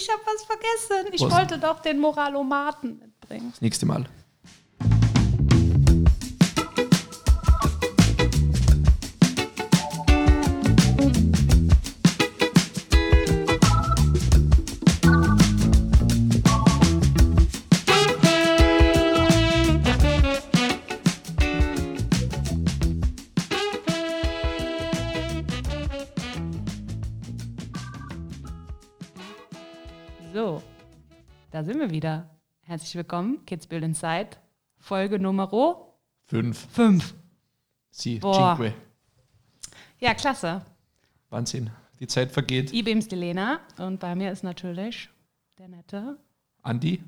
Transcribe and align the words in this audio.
Ich 0.00 0.08
habe 0.08 0.22
was 0.24 0.42
vergessen. 0.44 1.12
Ich 1.12 1.20
Was? 1.20 1.32
wollte 1.32 1.58
doch 1.58 1.80
den 1.80 1.98
Moralomaten 1.98 2.98
mitbringen. 2.98 3.50
Das 3.50 3.60
nächste 3.60 3.84
Mal. 3.84 4.06
Sind 31.70 31.78
wir 31.78 31.90
wieder. 31.90 32.28
Herzlich 32.62 32.96
willkommen, 32.96 33.46
Kids 33.46 33.68
Build 33.68 33.84
Inside, 33.84 34.30
Folge 34.78 35.20
Nummer 35.20 35.48
Fünf. 36.26 36.66
5. 36.72 37.14
Sie, 37.92 38.18
Boah. 38.18 38.56
Cinque. 38.56 38.74
Ja, 40.00 40.14
klasse. 40.14 40.62
Wahnsinn. 41.28 41.70
Die 42.00 42.08
Zeit 42.08 42.32
vergeht. 42.32 42.72
I-Beams 42.72 43.06
die 43.06 43.14
Lena 43.14 43.60
und 43.78 44.00
bei 44.00 44.16
mir 44.16 44.32
ist 44.32 44.42
natürlich 44.42 45.10
der 45.58 45.68
nette 45.68 46.18
Andi? 46.62 47.04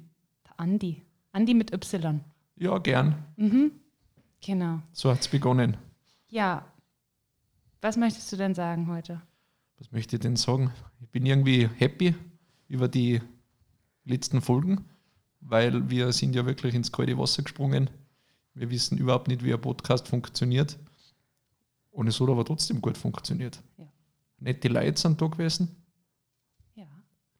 der 0.47 0.61
Andi. 0.61 1.02
Andi 1.33 1.55
mit 1.55 1.73
Y. 1.73 2.21
Ja, 2.55 2.79
gern. 2.79 3.16
Genau. 4.43 4.80
So 4.93 5.10
hat's 5.10 5.27
begonnen. 5.27 5.77
Ja, 6.29 6.65
was 7.80 7.97
möchtest 7.97 8.30
du 8.30 8.37
denn 8.37 8.55
sagen 8.55 8.87
heute? 8.87 9.23
Was 9.79 9.91
möchte 9.91 10.15
ich 10.15 10.21
denn 10.21 10.37
sagen? 10.37 10.73
Ich 11.01 11.09
bin 11.09 11.27
irgendwie 11.27 11.69
happy 11.79 12.15
über 12.69 12.87
die 12.87 13.21
letzten 14.05 14.41
Folgen, 14.41 14.84
weil 15.41 15.91
wir 15.91 16.12
sind 16.12 16.34
ja 16.34 16.46
wirklich 16.46 16.74
ins 16.74 16.93
kalte 16.93 17.18
Wasser 17.18 17.43
gesprungen. 17.43 17.90
Wir 18.54 18.71
wissen 18.71 18.99
überhaupt 18.99 19.29
nicht, 19.29 19.45
wie 19.45 19.52
ein 19.52 19.60
Podcast 19.60 20.09
funktioniert. 20.09 20.79
Und 21.90 22.07
es 22.09 22.21
hat 22.21 22.29
aber 22.29 22.45
trotzdem 22.45 22.80
gut 22.80 22.96
funktioniert. 22.96 23.63
Ja. 23.76 23.87
Nette 24.38 24.68
Leute 24.68 25.01
sind 25.01 25.21
da 25.21 25.26
gewesen. 25.26 25.68
Ja. 26.74 26.87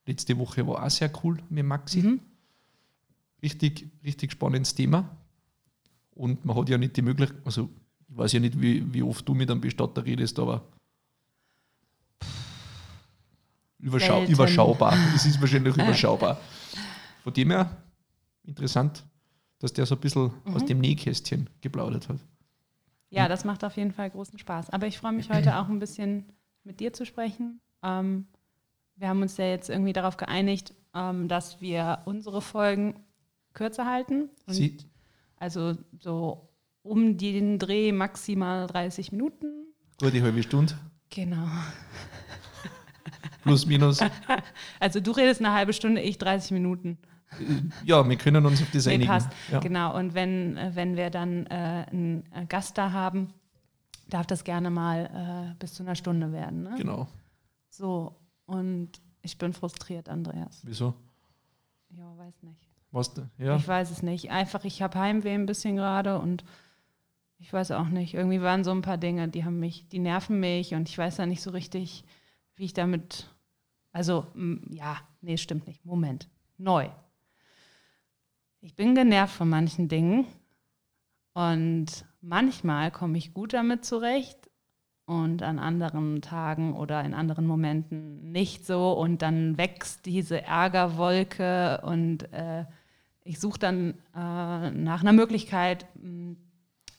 Letzte 0.05 0.37
Woche 0.37 0.65
war 0.67 0.83
auch 0.83 0.89
sehr 0.89 1.11
cool 1.23 1.37
mit 1.49 1.65
Maxi. 1.65 2.01
Mhm. 2.01 2.19
Richtig, 3.41 3.89
richtig 4.03 4.31
spannendes 4.31 4.73
Thema. 4.73 5.17
Und 6.11 6.45
man 6.45 6.55
hat 6.55 6.69
ja 6.69 6.77
nicht 6.77 6.95
die 6.95 7.01
Möglichkeit, 7.01 7.41
also 7.45 7.69
ich 8.07 8.17
weiß 8.17 8.33
ja 8.33 8.39
nicht, 8.39 8.61
wie, 8.61 8.93
wie 8.93 9.01
oft 9.01 9.27
du 9.27 9.33
mit 9.33 9.49
einem 9.49 9.61
Bestatter 9.61 10.05
redest, 10.05 10.37
aber 10.37 10.63
überschau 13.83 14.17
Selten. 14.17 14.31
überschaubar. 14.33 14.93
Es 15.15 15.25
ist 15.25 15.39
wahrscheinlich 15.41 15.75
überschaubar. 15.75 16.39
Von 17.23 17.33
dem 17.33 17.51
her 17.51 17.69
interessant, 18.43 19.03
dass 19.59 19.73
der 19.73 19.85
so 19.85 19.95
ein 19.95 20.01
bisschen 20.01 20.31
Mhm. 20.45 20.55
aus 20.55 20.65
dem 20.65 20.79
Nähkästchen 20.79 21.49
geplaudert 21.61 22.09
hat. 22.09 22.17
Ja, 23.09 23.27
das 23.27 23.45
macht 23.45 23.63
auf 23.63 23.77
jeden 23.77 23.91
Fall 23.91 24.09
großen 24.09 24.39
Spaß. 24.39 24.71
Aber 24.71 24.87
ich 24.87 24.97
freue 24.97 25.13
mich 25.13 25.29
heute 25.29 25.57
auch 25.57 25.69
ein 25.69 25.79
bisschen 25.79 26.25
mit 26.63 26.79
dir 26.79 26.91
zu 26.93 27.05
sprechen. 27.05 27.61
Ähm, 27.83 28.25
wir 28.95 29.07
haben 29.09 29.21
uns 29.21 29.37
ja 29.37 29.45
jetzt 29.45 29.69
irgendwie 29.69 29.93
darauf 29.93 30.17
geeinigt, 30.17 30.73
ähm, 30.95 31.27
dass 31.27 31.61
wir 31.61 31.99
unsere 32.05 32.41
Folgen 32.41 32.95
kürzer 33.53 33.85
halten. 33.85 34.29
Also 35.37 35.75
so 35.99 36.49
um 36.81 37.17
den 37.17 37.59
Dreh 37.59 37.91
maximal 37.91 38.65
30 38.67 39.11
Minuten. 39.11 39.67
gute 39.99 40.21
halbe 40.21 40.41
Stunde, 40.43 40.73
Genau. 41.11 41.47
Plus 43.43 43.65
minus. 43.65 43.99
Also 44.79 44.99
du 44.99 45.11
redest 45.11 45.41
eine 45.41 45.53
halbe 45.53 45.73
Stunde, 45.73 46.01
ich 46.01 46.17
30 46.17 46.51
Minuten. 46.51 46.97
Ja, 47.83 48.07
wir 48.07 48.15
können 48.17 48.45
uns 48.45 48.61
auf 48.61 48.69
das 48.71 48.85
Nee, 48.85 48.93
einigen. 48.93 49.09
passt. 49.09 49.29
Ja. 49.51 49.59
Genau. 49.59 49.97
Und 49.97 50.13
wenn, 50.13 50.55
äh, 50.57 50.71
wenn 50.75 50.95
wir 50.95 51.09
dann 51.09 51.45
äh, 51.47 51.85
einen 51.89 52.23
äh, 52.31 52.45
Gast 52.47 52.77
da 52.77 52.91
haben, 52.91 53.33
darf 54.07 54.27
das 54.27 54.43
gerne 54.43 54.69
mal 54.69 55.53
äh, 55.53 55.55
bis 55.59 55.73
zu 55.73 55.83
einer 55.83 55.95
Stunde 55.95 56.31
werden. 56.31 56.63
Ne? 56.63 56.75
Genau. 56.77 57.07
So, 57.69 58.15
und 58.45 58.89
ich 59.23 59.37
bin 59.39 59.53
frustriert, 59.53 60.09
Andreas. 60.09 60.61
Wieso? 60.63 60.93
Ja, 61.89 62.15
weiß 62.17 62.43
nicht. 62.43 62.69
Was? 62.91 63.11
Ja. 63.39 63.55
Ich 63.55 63.67
weiß 63.67 63.89
es 63.89 64.03
nicht. 64.03 64.29
Einfach, 64.29 64.63
ich 64.65 64.83
habe 64.83 64.99
Heimweh 64.99 65.33
ein 65.33 65.47
bisschen 65.47 65.75
gerade 65.75 66.19
und 66.19 66.43
ich 67.39 67.51
weiß 67.51 67.71
auch 67.71 67.87
nicht. 67.87 68.13
Irgendwie 68.13 68.41
waren 68.41 68.63
so 68.63 68.69
ein 68.71 68.83
paar 68.83 68.97
Dinge, 68.99 69.27
die 69.27 69.43
haben 69.43 69.59
mich, 69.59 69.87
die 69.89 69.97
nerven 69.99 70.39
mich 70.39 70.75
und 70.75 70.87
ich 70.87 70.97
weiß 70.97 71.15
da 71.15 71.25
nicht 71.25 71.41
so 71.41 71.49
richtig, 71.49 72.03
wie 72.55 72.65
ich 72.65 72.73
damit. 72.73 73.27
Also, 73.93 74.25
m, 74.35 74.61
ja, 74.71 74.97
nee, 75.21 75.37
stimmt 75.37 75.67
nicht. 75.67 75.85
Moment. 75.85 76.27
Neu. 76.57 76.89
Ich 78.59 78.75
bin 78.75 78.95
genervt 78.95 79.35
von 79.35 79.49
manchen 79.49 79.87
Dingen 79.87 80.25
und 81.33 82.05
manchmal 82.21 82.91
komme 82.91 83.17
ich 83.17 83.33
gut 83.33 83.53
damit 83.53 83.85
zurecht 83.85 84.49
und 85.05 85.43
an 85.43 85.59
anderen 85.59 86.21
Tagen 86.21 86.75
oder 86.75 87.03
in 87.03 87.13
anderen 87.13 87.45
Momenten 87.45 88.31
nicht 88.31 88.65
so 88.65 88.93
und 88.93 89.21
dann 89.21 89.57
wächst 89.57 90.05
diese 90.05 90.41
Ärgerwolke 90.41 91.81
und 91.83 92.31
äh, 92.31 92.65
ich 93.25 93.39
suche 93.39 93.59
dann 93.59 93.93
äh, 94.15 94.71
nach 94.71 95.01
einer 95.01 95.13
Möglichkeit, 95.13 95.85
mh, 95.95 96.35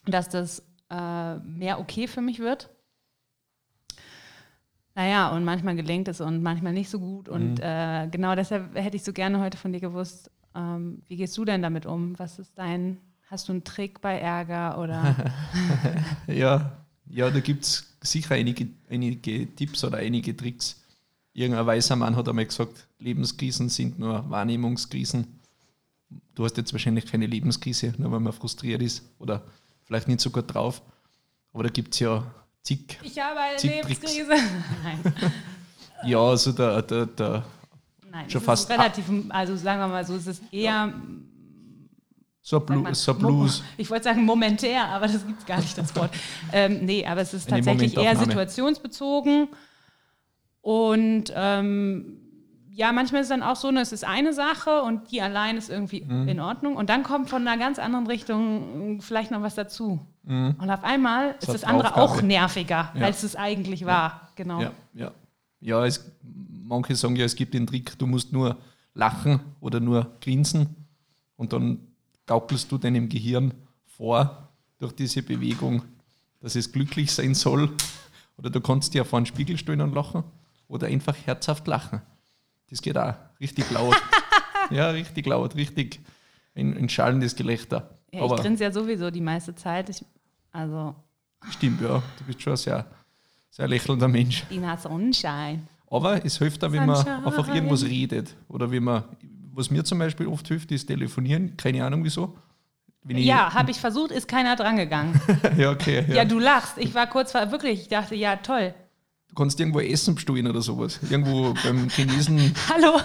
dass 0.06 0.28
das 0.28 0.60
äh, 0.91 1.37
mehr 1.37 1.81
okay 1.81 2.06
für 2.06 2.21
mich 2.21 2.38
wird. 2.38 2.73
Naja, 4.94 5.34
und 5.34 5.44
manchmal 5.44 5.75
gelingt 5.75 6.09
es 6.09 6.21
und 6.21 6.43
manchmal 6.43 6.72
nicht 6.72 6.88
so 6.88 7.00
gut. 7.00 7.28
Und 7.28 7.59
äh, 7.60 8.09
genau 8.10 8.34
deshalb 8.37 8.75
hätte 8.77 8.97
ich 8.97 9.03
so 9.03 9.12
gerne 9.12 9.41
heute 9.41 9.59
von 9.59 9.72
dir 9.72 9.81
gewusst, 9.81 10.31
ähm, 10.55 11.03
wie 11.09 11.16
gehst 11.16 11.37
du 11.37 11.44
denn 11.44 11.62
damit 11.62 11.84
um? 11.84 12.16
Was 12.19 12.38
ist 12.38 12.56
dein, 12.56 12.99
hast 13.28 13.49
du 13.49 13.53
einen 13.53 13.65
Trick 13.65 14.00
bei 14.00 14.19
Ärger 14.19 14.78
oder? 14.78 15.16
Ja, 16.28 16.78
ja, 17.06 17.31
da 17.31 17.41
gibt 17.41 17.65
es 17.65 17.97
sicher 18.03 18.34
einige, 18.34 18.69
einige 18.88 19.53
Tipps 19.54 19.84
oder 19.84 19.99
einige 19.99 20.37
Tricks. 20.37 20.81
Irgendein 21.33 21.66
weißer 21.66 21.97
Mann 21.97 22.15
hat 22.15 22.28
einmal 22.28 22.47
gesagt, 22.47 22.87
Lebenskrisen 22.99 23.69
sind 23.69 23.99
nur 23.99 24.28
Wahrnehmungskrisen. 24.31 25.41
Du 26.34 26.44
hast 26.44 26.56
jetzt 26.56 26.72
wahrscheinlich 26.72 27.06
keine 27.06 27.27
Lebenskrise, 27.27 27.93
nur 27.99 28.12
weil 28.12 28.21
man 28.21 28.33
frustriert 28.33 28.83
ist 28.83 29.03
oder 29.19 29.43
vielleicht 29.83 30.06
nicht 30.06 30.21
so 30.21 30.31
gut 30.31 30.54
drauf. 30.54 30.81
Aber 31.53 31.65
da 31.65 31.69
gibt 31.69 31.94
es 31.94 32.00
ja 32.00 32.25
zig. 32.64 32.98
ich 33.02 33.19
habe 33.19 33.38
eine 33.38 33.56
Tricks. 33.56 33.88
Lebenskrise. 33.88 34.28
Nein, 34.82 35.14
Ja, 36.06 36.19
also 36.19 36.52
der, 36.52 36.82
der, 36.82 37.06
der, 37.06 37.44
nein. 38.10 38.28
Schon 38.28 38.42
fast 38.42 38.69
relativ, 38.69 39.04
also 39.30 39.56
sagen 39.56 39.80
wir 39.80 39.88
mal 39.88 40.04
so, 40.04 40.14
es 40.16 40.26
ist 40.26 40.42
eher 40.52 40.92
so 40.92 40.97
ein, 40.97 41.24
Sagt 42.47 42.66
Blu 42.66 42.80
man, 42.82 42.94
so 42.94 43.14
Blues. 43.14 43.62
Ich 43.78 43.88
wollte 43.88 44.04
sagen 44.04 44.22
momentär, 44.22 44.84
aber 44.88 45.06
das 45.06 45.26
gibt 45.26 45.41
es 45.41 45.47
gar 45.47 45.60
nicht, 45.60 45.78
das 45.78 45.97
Wort. 45.97 46.10
ähm, 46.53 46.84
nee, 46.84 47.06
aber 47.06 47.22
es 47.22 47.32
ist 47.32 47.48
tatsächlich 47.48 47.97
eher 47.97 48.14
situationsbezogen. 48.16 49.48
Und 50.60 51.32
ähm, 51.34 52.23
ja, 52.76 52.90
manchmal 52.92 53.20
ist 53.20 53.26
es 53.26 53.28
dann 53.30 53.42
auch 53.44 53.54
so, 53.56 53.70
ne, 53.70 53.80
es 53.80 53.92
ist 53.92 54.04
eine 54.04 54.32
Sache 54.32 54.82
und 54.82 55.10
die 55.12 55.22
allein 55.22 55.56
ist 55.56 55.70
irgendwie 55.70 56.02
Mhm. 56.02 56.28
in 56.28 56.40
Ordnung. 56.40 56.76
Und 56.76 56.90
dann 56.90 57.04
kommt 57.04 57.30
von 57.30 57.46
einer 57.46 57.56
ganz 57.56 57.78
anderen 57.78 58.06
Richtung 58.08 59.00
vielleicht 59.00 59.30
noch 59.30 59.42
was 59.42 59.54
dazu. 59.54 60.00
Und 60.26 60.56
auf 60.70 60.82
einmal 60.82 61.36
ist 61.38 61.48
hat 61.48 61.54
das 61.54 61.64
andere 61.64 61.88
Mhm. 61.90 61.94
Aufgabe. 61.94 62.18
auch 62.18 62.22
nerviger, 62.22 62.90
Ja. 62.94 63.04
als 63.06 63.22
es 63.22 63.36
eigentlich 63.36 63.84
war. 63.86 64.28
Genau. 64.36 64.60
Ja, 64.60 64.70
ja. 64.94 65.10
ja 65.60 65.86
es, 65.86 66.10
manche 66.22 66.96
sagen 66.96 67.14
ja, 67.16 67.24
es 67.26 67.36
gibt 67.36 67.54
den 67.54 67.66
Trick, 67.66 67.98
du 67.98 68.06
musst 68.06 68.32
nur 68.32 68.56
lachen 68.94 69.41
oder 69.60 69.80
nur 69.80 70.10
grinsen 70.20 70.74
und 71.36 71.52
dann 71.52 71.78
gaukelst 72.26 72.72
du 72.72 72.78
deinem 72.78 73.08
Gehirn 73.08 73.52
vor 73.86 74.48
durch 74.78 74.92
diese 74.94 75.22
Bewegung, 75.22 75.82
dass 76.41 76.56
es 76.56 76.72
glücklich 76.72 77.12
sein 77.12 77.34
soll. 77.34 77.70
Oder 78.36 78.50
du 78.50 78.60
kannst 78.60 78.94
dir 78.94 79.04
vor 79.04 79.18
einen 79.18 79.26
Spiegel 79.26 79.56
stellen 79.58 79.80
und 79.82 79.94
lachen 79.94 80.24
oder 80.68 80.86
einfach 80.88 81.14
herzhaft 81.26 81.66
lachen. 81.68 82.00
Das 82.74 82.82
geht 82.82 82.98
auch 82.98 83.14
richtig 83.38 83.70
laut. 83.70 83.94
ja, 84.71 84.91
richtig 84.91 85.26
laut, 85.26 85.54
richtig 85.54 86.00
ein, 86.56 86.76
ein 86.76 86.88
schallendes 86.88 87.36
Gelächter. 87.36 87.88
Ja, 88.10 88.18
ich 88.18 88.24
Aber 88.24 88.34
grinse 88.34 88.65
ja 88.65 88.72
sowieso 88.72 89.12
die 89.12 89.21
meiste 89.21 89.54
Zeit. 89.54 89.91
Ich, 89.91 90.04
also, 90.50 90.97
stimmt, 91.50 91.80
ja, 91.80 92.03
du 92.18 92.24
bist 92.26 92.42
schon 92.42 92.54
ein 92.54 92.56
sehr, 92.56 92.84
sehr 93.48 93.68
lächelnder 93.68 94.09
Mensch. 94.09 94.42
Dina 94.50 94.76
Sonnenschein. 94.76 95.68
Aber 95.88 96.24
es 96.24 96.38
hilft 96.38 96.65
auch, 96.65 96.72
wenn 96.72 96.84
man 96.84 96.97
Sunshine. 96.97 97.26
einfach 97.26 97.54
irgendwas 97.54 97.84
redet. 97.84 98.34
Oder 98.48 98.68
wenn 98.72 98.82
man, 98.82 99.04
was 99.53 99.70
mir 99.70 99.84
zum 99.84 100.00
Beispiel 100.00 100.27
oft 100.27 100.48
hilft, 100.48 100.72
ist 100.72 100.86
telefonieren. 100.86 101.56
Keine 101.56 101.84
Ahnung 101.84 102.03
wieso. 102.03 102.36
Wenn 103.04 103.18
ich, 103.18 103.27
Ja, 103.27 103.54
habe 103.54 103.70
ich 103.70 103.78
versucht, 103.78 104.10
ist 104.10 104.27
keiner 104.27 104.56
drangegangen. 104.56 105.20
ja, 105.56 105.70
okay. 105.70 106.04
Ja. 106.09 106.15
Ja, 106.16 106.24
du 106.24 106.41
lachst. 106.41 106.78
Ich 106.78 106.92
war 106.92 107.06
kurz 107.06 107.30
vor, 107.30 107.53
wirklich, 107.53 107.82
ich 107.82 107.88
dachte, 107.88 108.16
ja, 108.16 108.34
toll. 108.34 108.74
Du 109.34 109.42
kannst 109.42 109.59
irgendwo 109.59 109.81
Essen 109.81 110.15
bestellen 110.15 110.47
oder 110.47 110.63
sowas. 110.63 111.01
Irgendwo 111.10 111.54
beim 111.65 111.89
Chinesen. 111.89 112.54
Hallo, 112.72 113.01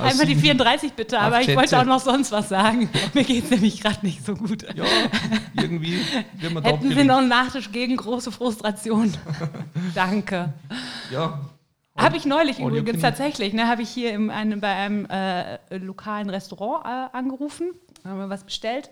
einmal 0.00 0.26
die 0.26 0.34
sieben- 0.36 0.40
34 0.58 0.92
bitte, 0.92 1.18
aber 1.18 1.40
ich 1.40 1.56
wollte 1.56 1.76
auch 1.80 1.84
noch 1.84 1.98
sonst 1.98 2.30
was 2.30 2.48
sagen. 2.50 2.88
Mir 3.14 3.24
geht 3.24 3.42
es 3.46 3.50
nämlich 3.50 3.80
gerade 3.80 3.98
nicht 4.06 4.24
so 4.24 4.34
gut. 4.36 4.62
Ja, 4.76 4.84
irgendwie 5.60 5.98
wird 6.34 6.54
man 6.54 6.62
da 6.62 6.68
Hätten 6.70 6.82
Sie 6.82 6.86
abgelenkt. 6.90 7.06
noch 7.08 7.18
einen 7.18 7.28
Nachtisch 7.28 7.72
gegen 7.72 7.96
große 7.96 8.30
Frustration? 8.30 9.12
Danke. 9.96 10.52
Ja, 11.10 11.40
Habe 11.96 12.16
ich 12.16 12.26
neulich 12.26 12.60
you 12.60 12.68
übrigens 12.68 13.02
tatsächlich. 13.02 13.52
Ne, 13.52 13.66
Habe 13.66 13.82
ich 13.82 13.88
hier 13.88 14.12
im, 14.12 14.30
einem, 14.30 14.60
bei 14.60 14.72
einem 14.72 15.06
äh, 15.06 15.58
lokalen 15.78 16.30
Restaurant 16.30 16.84
äh, 16.84 17.16
angerufen, 17.16 17.72
haben 18.04 18.20
wir 18.20 18.28
was 18.30 18.44
bestellt. 18.44 18.88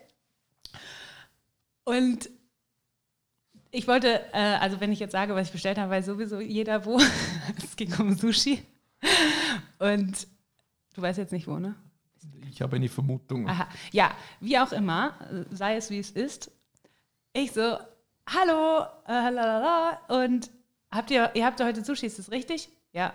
Und 1.84 2.28
ich 3.70 3.86
wollte, 3.86 4.20
äh, 4.32 4.56
also 4.60 4.80
wenn 4.80 4.92
ich 4.92 5.00
jetzt 5.00 5.12
sage, 5.12 5.34
was 5.34 5.48
ich 5.48 5.52
bestellt 5.52 5.78
habe, 5.78 5.90
weiß 5.90 6.06
sowieso 6.06 6.40
jeder 6.40 6.84
wo. 6.84 7.00
es 7.56 7.76
ging 7.76 7.94
um 7.98 8.14
Sushi. 8.14 8.62
Und 9.78 10.26
du 10.94 11.02
weißt 11.02 11.18
jetzt 11.18 11.32
nicht 11.32 11.46
wo, 11.46 11.58
ne? 11.58 11.74
Ich 12.50 12.60
habe 12.60 12.76
eine 12.76 12.88
Vermutung. 12.88 13.48
Aha. 13.48 13.68
Ja, 13.92 14.12
wie 14.40 14.58
auch 14.58 14.72
immer, 14.72 15.14
sei 15.50 15.76
es 15.76 15.90
wie 15.90 15.98
es 15.98 16.10
ist. 16.10 16.50
Ich 17.32 17.52
so, 17.52 17.78
hallo, 18.28 18.86
äh, 19.06 19.30
lalala, 19.30 20.00
und 20.08 20.50
habt 20.90 21.10
ihr, 21.10 21.30
ihr 21.34 21.46
habt 21.46 21.62
heute 21.62 21.84
Sushi, 21.84 22.06
ist 22.06 22.18
das 22.18 22.30
richtig? 22.30 22.68
Ja. 22.92 23.12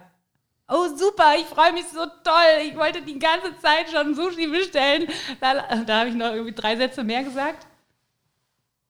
Oh, 0.67 0.87
super, 0.95 1.35
ich 1.37 1.45
freue 1.45 1.73
mich 1.73 1.85
so 1.89 2.05
toll. 2.23 2.65
Ich 2.65 2.75
wollte 2.75 3.01
die 3.03 3.19
ganze 3.19 3.55
Zeit 3.59 3.89
schon 3.91 4.15
Sushi 4.15 4.47
bestellen. 4.47 5.07
Lala. 5.39 5.83
Da 5.83 5.99
habe 5.99 6.09
ich 6.09 6.15
noch 6.15 6.31
irgendwie 6.31 6.53
drei 6.53 6.75
Sätze 6.75 7.03
mehr 7.03 7.23
gesagt. 7.23 7.67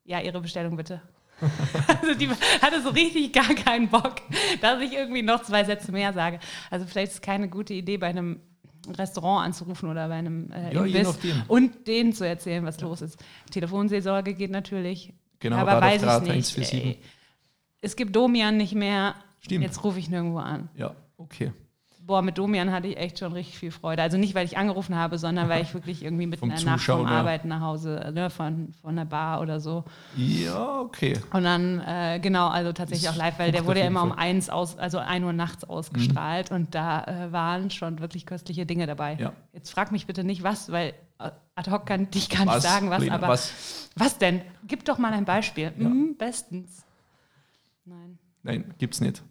Ja, 0.06 0.22
Ihre 0.22 0.40
Bestellung 0.40 0.78
bitte. 0.78 1.02
Also 1.88 2.14
die 2.16 2.30
hatte 2.62 2.82
so 2.82 2.90
richtig 2.90 3.34
gar 3.34 3.54
keinen 3.54 3.90
Bock, 3.90 4.16
dass 4.62 4.82
ich 4.82 4.94
irgendwie 4.94 5.22
noch 5.22 5.44
zwei 5.44 5.64
Sätze 5.64 5.92
mehr 5.92 6.14
sage. 6.14 6.40
Also 6.72 6.86
vielleicht 6.86 7.10
ist 7.10 7.16
es 7.16 7.22
keine 7.22 7.50
gute 7.50 7.74
Idee, 7.74 7.98
bei 7.98 8.08
einem 8.08 8.40
Restaurant 8.88 9.48
anzurufen 9.48 9.90
oder 9.90 10.08
bei 10.08 10.16
einem 10.16 10.52
äh, 10.52 10.74
Ja, 10.74 10.86
Imbiss 10.86 11.18
und 11.48 11.88
denen 11.88 12.14
zu 12.14 12.26
erzählen, 12.28 12.64
was 12.66 12.80
los 12.82 13.02
ist. 13.02 13.18
Telefonseelsorge 13.52 14.34
geht 14.34 14.52
natürlich. 14.52 15.14
Genau, 15.40 15.58
aber 15.58 15.82
weiß 15.82 16.02
ich 16.02 16.08
nicht. 16.08 16.12
147. 16.12 16.86
Ey, 16.86 17.00
Es 17.82 17.96
gibt 17.96 18.16
Domian 18.16 18.58
nicht 18.58 18.76
mehr. 18.76 19.16
Stimmt. 19.42 19.64
Jetzt 19.64 19.84
rufe 19.84 20.00
ich 20.00 20.10
nirgendwo 20.10 20.40
an. 20.40 20.70
Ja, 20.76 20.96
okay. 21.18 21.52
Boah, 22.06 22.22
mit 22.22 22.38
Domian 22.38 22.72
hatte 22.72 22.88
ich 22.88 22.98
echt 22.98 23.18
schon 23.18 23.34
richtig 23.34 23.58
viel 23.58 23.72
Freude. 23.72 24.04
Also 24.04 24.18
nicht, 24.18 24.36
weil 24.36 24.46
ich 24.46 24.58
angerufen 24.58 24.96
habe, 24.96 25.18
sondern 25.18 25.50
weil 25.50 25.64
ich 25.64 25.74
wirklich 25.74 26.04
irgendwie 26.04 26.28
mitten 26.28 26.52
in 26.52 26.56
der 26.56 26.64
Nacht 26.64 26.84
vom 26.84 27.08
ja. 27.08 27.08
Arbeiten 27.08 27.48
nach 27.48 27.62
Hause, 27.62 28.12
ne, 28.14 28.30
von, 28.30 28.74
von 28.82 28.96
der 28.96 29.06
Bar 29.06 29.42
oder 29.42 29.60
so. 29.60 29.84
Ja, 30.16 30.82
okay. 30.82 31.20
Und 31.34 31.44
dann, 31.44 31.80
äh, 31.82 32.20
genau, 32.22 32.48
also 32.50 32.74
tatsächlich 32.74 33.10
auch 33.10 33.16
live, 33.16 33.40
weil 33.40 33.52
der 33.52 33.66
wurde 33.66 33.80
ja 33.80 33.88
immer 33.88 34.04
um 34.04 34.12
eins 34.12 34.52
aus, 34.52 34.78
also 34.78 35.00
ein 35.00 35.24
Uhr 35.24 35.34
nachts 35.34 35.64
ausgestrahlt 35.64 36.52
und 36.52 36.76
da 36.76 37.04
äh, 37.06 37.32
waren 37.32 37.72
schon 37.72 38.00
wirklich 38.00 38.28
köstliche 38.28 38.68
Dinge 38.68 38.86
dabei. 38.86 39.18
Ja. 39.20 39.34
Jetzt 39.54 39.72
frag 39.72 39.92
mich 39.92 40.06
bitte 40.06 40.24
nicht 40.24 40.44
was, 40.44 40.72
weil 40.72 40.94
äh, 41.18 41.32
ad 41.56 41.72
hoc 41.72 41.88
kann 41.88 42.08
ich 42.14 42.30
gar 42.30 42.46
nicht 42.46 42.56
Was, 42.56 42.64
sagen, 42.64 42.92
was, 42.92 43.02
Lena, 43.02 43.16
aber 43.16 43.30
was? 43.30 43.90
was 43.96 44.18
denn? 44.20 44.42
Gib 44.68 44.86
doch 44.86 45.00
mal 45.00 45.12
ein 45.12 45.26
Beispiel. 45.26 45.72
Mhm, 45.76 46.16
bestens. 46.18 46.86
Nein. 47.86 48.20
Nein, 48.44 48.76
gibt's 48.78 49.02
nicht. 49.02 49.24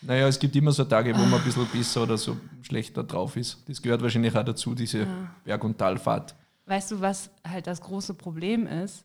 Naja, 0.00 0.28
es 0.28 0.38
gibt 0.38 0.54
immer 0.54 0.72
so 0.72 0.84
Tage, 0.84 1.14
wo 1.14 1.18
man 1.18 1.34
ein 1.34 1.44
bisschen 1.44 1.66
besser 1.66 2.04
oder 2.04 2.16
so 2.16 2.36
schlechter 2.62 3.02
drauf 3.02 3.36
ist. 3.36 3.68
Das 3.68 3.82
gehört 3.82 4.00
wahrscheinlich 4.00 4.36
auch 4.36 4.44
dazu, 4.44 4.74
diese 4.74 5.06
Berg- 5.44 5.64
und 5.64 5.76
Talfahrt. 5.76 6.36
Weißt 6.66 6.92
du, 6.92 7.00
was 7.00 7.30
halt 7.46 7.66
das 7.66 7.80
große 7.80 8.14
Problem 8.14 8.66
ist 8.66 9.04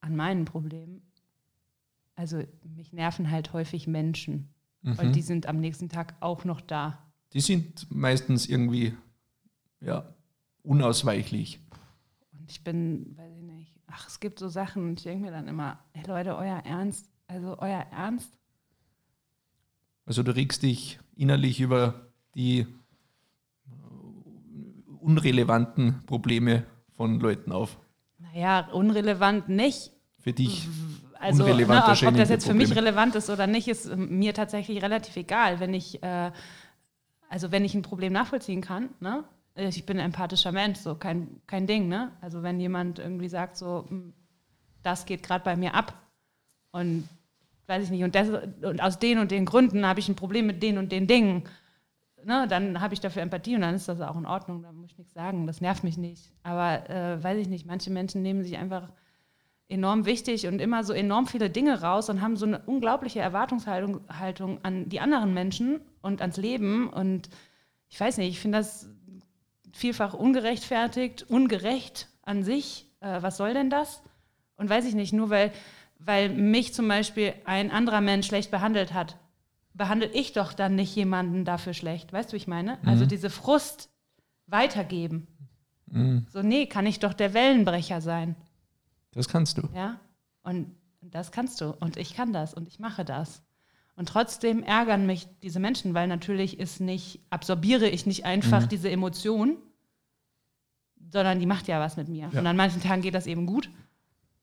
an 0.00 0.16
meinen 0.16 0.44
Problemen? 0.44 1.02
Also 2.14 2.42
mich 2.76 2.92
nerven 2.92 3.30
halt 3.30 3.52
häufig 3.52 3.86
Menschen. 3.86 4.48
Mhm. 4.82 4.98
Und 4.98 5.12
die 5.12 5.22
sind 5.22 5.46
am 5.46 5.60
nächsten 5.60 5.88
Tag 5.88 6.14
auch 6.20 6.44
noch 6.44 6.60
da. 6.60 6.98
Die 7.32 7.40
sind 7.40 7.90
meistens 7.90 8.46
irgendwie 8.48 8.94
ja, 9.80 10.14
unausweichlich. 10.62 11.60
Und 12.38 12.50
ich 12.50 12.62
bin, 12.64 13.16
weiß 13.16 13.32
ich 13.36 13.42
nicht, 13.42 13.74
ach, 13.86 14.08
es 14.08 14.20
gibt 14.20 14.38
so 14.38 14.48
Sachen 14.48 14.88
und 14.88 15.00
ich 15.00 15.04
denke 15.04 15.24
mir 15.24 15.30
dann 15.30 15.48
immer, 15.48 15.78
hey 15.92 16.06
Leute, 16.06 16.36
euer 16.36 16.58
Ernst, 16.64 17.10
also 17.26 17.58
euer 17.58 17.86
Ernst? 17.90 18.32
Also 20.04 20.22
du 20.22 20.34
regst 20.34 20.62
dich 20.62 20.98
innerlich 21.16 21.60
über 21.60 22.06
die 22.34 22.60
äh, 22.60 22.66
unrelevanten 25.00 26.04
Probleme 26.06 26.64
von 26.96 27.20
Leuten 27.20 27.52
auf. 27.52 27.78
Naja, 28.18 28.68
unrelevant 28.72 29.48
nicht. 29.48 29.92
Für 30.18 30.32
dich 30.32 30.68
Also, 31.18 31.44
unrelevant 31.44 31.86
ne, 31.86 31.92
ob, 31.92 32.12
ob 32.14 32.16
das 32.16 32.28
jetzt 32.28 32.46
für 32.46 32.54
mich 32.54 32.68
Probleme. 32.68 32.88
relevant 32.88 33.14
ist 33.16 33.30
oder 33.30 33.46
nicht, 33.46 33.68
ist 33.68 33.86
ähm, 33.86 34.18
mir 34.18 34.34
tatsächlich 34.34 34.82
relativ 34.82 35.16
egal. 35.16 35.60
Wenn 35.60 35.74
ich, 35.74 36.02
äh, 36.02 36.30
also 37.28 37.50
wenn 37.52 37.64
ich 37.64 37.74
ein 37.74 37.82
Problem 37.82 38.12
nachvollziehen 38.12 38.60
kann, 38.60 38.90
ne? 39.00 39.24
Ich 39.54 39.84
bin 39.84 39.98
ein 39.98 40.06
empathischer 40.06 40.50
Mensch, 40.50 40.78
so 40.78 40.94
kein, 40.94 41.42
kein 41.46 41.66
Ding, 41.66 41.86
ne? 41.86 42.10
Also 42.22 42.42
wenn 42.42 42.58
jemand 42.58 42.98
irgendwie 42.98 43.28
sagt, 43.28 43.58
so, 43.58 43.84
hm, 43.88 44.14
das 44.82 45.04
geht 45.04 45.22
gerade 45.22 45.44
bei 45.44 45.56
mir 45.56 45.74
ab 45.74 45.94
und 46.70 47.06
weiß 47.66 47.84
ich 47.84 47.90
nicht, 47.90 48.04
und, 48.04 48.14
das, 48.14 48.28
und 48.62 48.82
aus 48.82 48.98
den 48.98 49.18
und 49.18 49.30
den 49.30 49.44
Gründen 49.44 49.86
habe 49.86 50.00
ich 50.00 50.08
ein 50.08 50.16
Problem 50.16 50.46
mit 50.46 50.62
den 50.62 50.78
und 50.78 50.92
den 50.92 51.06
Dingen, 51.06 51.44
ne, 52.24 52.46
dann 52.48 52.80
habe 52.80 52.94
ich 52.94 53.00
dafür 53.00 53.22
Empathie 53.22 53.54
und 53.54 53.62
dann 53.62 53.74
ist 53.74 53.88
das 53.88 54.00
auch 54.00 54.16
in 54.16 54.26
Ordnung, 54.26 54.62
da 54.62 54.72
muss 54.72 54.90
ich 54.92 54.98
nichts 54.98 55.14
sagen, 55.14 55.46
das 55.46 55.60
nervt 55.60 55.84
mich 55.84 55.96
nicht. 55.96 56.32
Aber 56.42 56.88
äh, 56.90 57.22
weiß 57.22 57.38
ich 57.38 57.48
nicht, 57.48 57.66
manche 57.66 57.90
Menschen 57.90 58.22
nehmen 58.22 58.42
sich 58.42 58.56
einfach 58.58 58.88
enorm 59.68 60.04
wichtig 60.04 60.46
und 60.46 60.60
immer 60.60 60.84
so 60.84 60.92
enorm 60.92 61.26
viele 61.26 61.48
Dinge 61.48 61.80
raus 61.80 62.10
und 62.10 62.20
haben 62.20 62.36
so 62.36 62.46
eine 62.46 62.60
unglaubliche 62.60 63.20
Erwartungshaltung 63.20 64.00
Haltung 64.08 64.62
an 64.62 64.88
die 64.88 65.00
anderen 65.00 65.32
Menschen 65.32 65.80
und 66.02 66.20
ans 66.20 66.36
Leben. 66.36 66.88
Und 66.88 67.30
ich 67.88 67.98
weiß 67.98 68.18
nicht, 68.18 68.28
ich 68.28 68.40
finde 68.40 68.58
das 68.58 68.90
vielfach 69.72 70.14
ungerechtfertigt, 70.14 71.24
ungerecht 71.28 72.08
an 72.22 72.42
sich. 72.42 72.90
Äh, 73.00 73.22
was 73.22 73.36
soll 73.36 73.54
denn 73.54 73.70
das? 73.70 74.02
Und 74.56 74.68
weiß 74.68 74.84
ich 74.84 74.94
nicht, 74.94 75.12
nur 75.12 75.30
weil, 75.30 75.52
weil 76.04 76.28
mich 76.30 76.74
zum 76.74 76.88
Beispiel 76.88 77.34
ein 77.44 77.70
anderer 77.70 78.00
Mensch 78.00 78.26
schlecht 78.26 78.50
behandelt 78.50 78.92
hat, 78.92 79.16
behandle 79.74 80.08
ich 80.08 80.32
doch 80.32 80.52
dann 80.52 80.74
nicht 80.74 80.94
jemanden 80.94 81.44
dafür 81.44 81.74
schlecht. 81.74 82.12
Weißt 82.12 82.30
du, 82.30 82.34
wie 82.34 82.38
ich 82.38 82.48
meine? 82.48 82.78
Also 82.84 83.06
diese 83.06 83.30
Frust 83.30 83.90
weitergeben. 84.46 85.26
So, 86.28 86.42
nee, 86.42 86.66
kann 86.66 86.86
ich 86.86 87.00
doch 87.00 87.12
der 87.12 87.34
Wellenbrecher 87.34 88.00
sein. 88.00 88.34
Das 89.12 89.28
kannst 89.28 89.58
du. 89.58 89.68
Ja, 89.74 90.00
und 90.42 90.74
das 91.02 91.32
kannst 91.32 91.60
du 91.60 91.74
und 91.80 91.96
ich 91.98 92.14
kann 92.14 92.32
das 92.32 92.54
und 92.54 92.66
ich 92.66 92.78
mache 92.78 93.04
das. 93.04 93.42
Und 93.94 94.08
trotzdem 94.08 94.62
ärgern 94.62 95.04
mich 95.04 95.28
diese 95.42 95.60
Menschen, 95.60 95.92
weil 95.92 96.08
natürlich 96.08 96.58
ist 96.58 96.80
nicht, 96.80 97.20
absorbiere 97.28 97.88
ich 97.88 98.06
nicht 98.06 98.24
einfach 98.24 98.66
diese 98.66 98.90
Emotion, 98.90 99.58
sondern 101.10 101.40
die 101.40 101.46
macht 101.46 101.68
ja 101.68 101.78
was 101.78 101.98
mit 101.98 102.08
mir. 102.08 102.30
Ja. 102.32 102.40
Und 102.40 102.46
an 102.46 102.56
manchen 102.56 102.80
Tagen 102.80 103.02
geht 103.02 103.14
das 103.14 103.26
eben 103.26 103.44
gut 103.44 103.68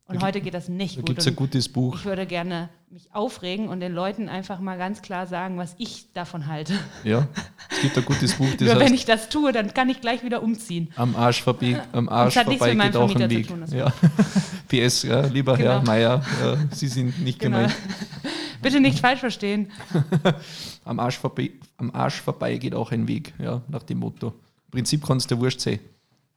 und 0.09 0.21
Da 0.21 0.25
heute 0.25 0.41
geht 0.41 0.53
das 0.53 0.67
nicht 0.67 0.97
Da 0.97 1.01
gut. 1.01 1.05
gibt 1.07 1.19
es 1.19 1.27
ein 1.27 1.35
gutes 1.35 1.69
Buch. 1.69 1.95
ich 1.95 2.05
würde 2.05 2.25
gerne 2.25 2.69
mich 2.89 3.07
aufregen 3.13 3.69
und 3.69 3.79
den 3.79 3.93
Leuten 3.93 4.27
einfach 4.27 4.59
mal 4.59 4.77
ganz 4.77 5.01
klar 5.03 5.27
sagen, 5.27 5.57
was 5.57 5.75
ich 5.77 6.11
davon 6.13 6.47
halte. 6.47 6.73
Ja, 7.03 7.27
es 7.69 7.81
gibt 7.81 7.97
ein 7.97 8.03
gutes 8.05 8.33
Buch, 8.33 8.47
das 8.57 8.67
Nur 8.67 8.79
wenn 8.79 8.93
ich 8.95 9.05
das 9.05 9.29
tue, 9.29 9.51
dann 9.51 9.73
kann 9.73 9.87
ich 9.89 10.01
gleich 10.01 10.23
wieder 10.23 10.41
umziehen. 10.41 10.89
am 10.95 11.15
Arsch, 11.15 11.41
vorbei, 11.43 11.81
am 11.91 12.09
Arsch 12.09 12.35
hat 12.35 12.47
nichts 12.47 12.59
vorbei 12.65 12.73
mit 12.73 12.77
meinem 12.79 12.91
geht 12.91 13.01
auch 13.01 13.09
ein 13.11 13.17
Vermieter 13.17 13.29
zu 13.29 13.37
Weg. 13.37 13.47
tun, 13.47 13.61
das 13.61 13.71
Ja. 13.71 13.93
PS, 14.87 15.03
ja, 15.03 15.21
lieber 15.27 15.55
Herr 15.57 15.79
Genau. 15.79 15.91
Meier, 15.91 16.23
äh, 16.43 16.57
Sie 16.75 16.87
sind 16.87 17.21
nicht 17.23 17.39
Genau. 17.39 17.57
gemeint. 17.57 17.75
Bitte 18.61 18.79
nicht 18.81 18.99
falsch 18.99 19.19
verstehen. 19.21 19.71
Am 20.83 20.99
Arsch, 20.99 21.17
vorbei, 21.17 21.51
am 21.77 21.91
Arsch 21.91 22.15
vorbei 22.21 22.57
geht 22.57 22.73
auch 22.75 22.91
ein 22.91 23.07
Weg, 23.07 23.33
ja, 23.39 23.61
nach 23.69 23.83
dem 23.83 23.99
Motto. 23.99 24.27
Im 24.67 24.71
Prinzip 24.71 25.05
kann 25.05 25.17
es 25.17 25.27
dir 25.27 25.39
wurscht 25.39 25.61
sein. 25.61 25.79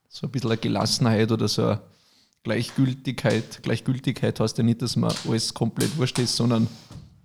So 0.09 0.27
ein 0.27 0.31
bisschen 0.31 0.51
eine 0.51 0.57
Gelassenheit 0.57 1.31
oder 1.31 1.47
so 1.47 1.63
eine 1.65 1.81
Gleichgültigkeit. 2.43 3.63
Gleichgültigkeit 3.63 4.39
heißt 4.39 4.57
ja 4.57 4.63
nicht, 4.63 4.81
dass 4.81 4.95
mir 4.95 5.13
alles 5.25 5.53
komplett 5.53 5.97
wurscht 5.97 6.19
ist, 6.19 6.35
sondern 6.35 6.67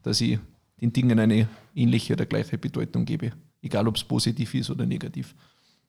dass 0.02 0.20
ich 0.20 0.38
den 0.80 0.92
Dingen 0.92 1.18
eine 1.18 1.48
ähnliche 1.74 2.12
oder 2.12 2.24
gleiche 2.24 2.56
Bedeutung 2.56 3.04
gebe. 3.04 3.32
Egal, 3.60 3.88
ob 3.88 3.96
es 3.96 4.04
positiv 4.04 4.54
ist 4.54 4.70
oder 4.70 4.86
negativ. 4.86 5.34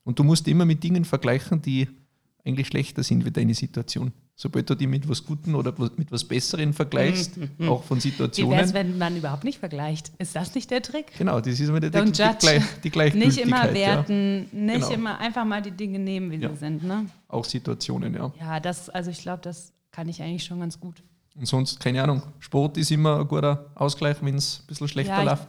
Und 0.04 0.18
du 0.18 0.24
musst 0.24 0.48
immer 0.48 0.66
mit 0.66 0.84
Dingen 0.84 1.06
vergleichen, 1.06 1.62
die 1.62 1.88
eigentlich 2.44 2.68
schlechter 2.68 3.04
sind 3.04 3.26
wie 3.26 3.32
deine 3.32 3.54
Situation. 3.54 4.12
Sobald 4.42 4.70
du 4.70 4.74
die 4.76 4.88
mit 4.88 5.06
was 5.10 5.26
Guten 5.26 5.54
oder 5.54 5.74
mit 5.98 6.10
was 6.14 6.24
Besserem 6.24 6.74
vergleichst, 6.74 7.34
auch 7.68 7.84
von 7.84 7.98
Wie 7.98 8.04
wäre 8.06 8.30
Situationen. 8.30 8.74
wenn 8.74 8.98
man 8.98 9.18
überhaupt 9.18 9.44
nicht 9.44 9.60
vergleicht? 9.60 10.14
Ist 10.18 10.34
das 10.34 10.56
nicht 10.56 10.72
der 10.72 10.82
Trick? 10.82 11.08
Genau, 11.18 11.42
das 11.42 11.60
ist 11.60 11.68
immer 11.68 11.82
die, 11.82 11.92
die, 11.92 11.98
Don't 11.98 12.16
die, 12.16 12.22
judge. 12.24 12.90
Gleich, 12.90 13.12
die. 13.12 13.18
Nicht 13.20 13.38
immer 13.38 13.74
werten, 13.74 14.48
nicht 14.54 14.76
Genau. 14.76 14.92
immer 14.92 15.20
einfach 15.20 15.44
mal 15.44 15.62
die 15.62 15.72
Dinge 15.72 16.00
nehmen, 16.00 16.32
wie 16.32 16.38
Ja. 16.38 16.52
sie 16.52 16.56
sind. 16.56 16.84
Ne? 16.84 17.06
Ja. 17.06 17.06
Auch 17.28 17.44
Situationen, 17.44 18.14
ja. 18.14 18.32
Ja, 18.40 18.62
das, 18.62 18.88
also 18.90 19.12
ich 19.12 19.20
glaube, 19.22 19.42
das 19.42 19.74
kann 19.92 20.08
ich 20.08 20.22
eigentlich 20.22 20.46
schon 20.46 20.62
ganz 20.62 20.80
gut. 20.80 21.04
Und 21.36 21.46
sonst, 21.46 21.78
keine 21.82 22.02
Ahnung, 22.02 22.22
Sport 22.40 22.78
ist 22.78 22.92
immer 22.92 23.20
ein 23.20 23.28
guter 23.28 23.66
Ausgleich, 23.76 24.16
wenn 24.22 24.36
es 24.36 24.62
ein 24.64 24.68
bisschen 24.68 24.88
schlechter 24.88 25.18
Ja, 25.18 25.24
läuft. 25.24 25.48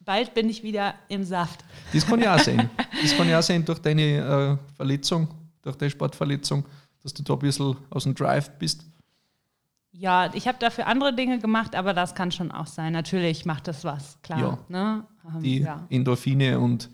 Bald 0.00 0.32
bin 0.32 0.48
ich 0.48 0.62
wieder 0.62 0.94
im 1.08 1.22
Saft. 1.22 1.66
Das 1.92 2.06
kann 2.06 2.18
ja 2.22 2.34
auch 2.34 2.40
sein. 2.40 2.70
Das 3.02 3.14
kann 3.14 3.28
ja 3.28 3.38
auch 3.40 3.42
sein 3.42 3.62
durch 3.62 3.78
deine 3.80 4.58
äh, 4.58 4.74
Verletzung, 4.74 5.28
durch 5.60 5.76
deine 5.76 5.90
Sportverletzung, 5.90 6.64
dass 7.02 7.14
du 7.14 7.22
da 7.22 7.32
ein 7.34 7.38
bisschen 7.40 7.76
aus 7.90 8.04
dem 8.04 8.14
Drive 8.14 8.50
bist. 8.58 8.84
Ja, 9.94 10.30
ich 10.34 10.48
habe 10.48 10.58
dafür 10.58 10.86
andere 10.86 11.14
Dinge 11.14 11.38
gemacht, 11.38 11.74
aber 11.76 11.92
das 11.92 12.14
kann 12.14 12.32
schon 12.32 12.50
auch 12.50 12.66
sein. 12.66 12.92
Natürlich 12.94 13.44
macht 13.44 13.68
das 13.68 13.84
was, 13.84 14.18
klar. 14.22 14.38
Ja. 14.40 14.58
Ne? 14.68 15.04
Ähm, 15.36 15.42
Die 15.42 15.58
ja. 15.60 15.86
Endorphine 15.90 16.58
und 16.58 16.88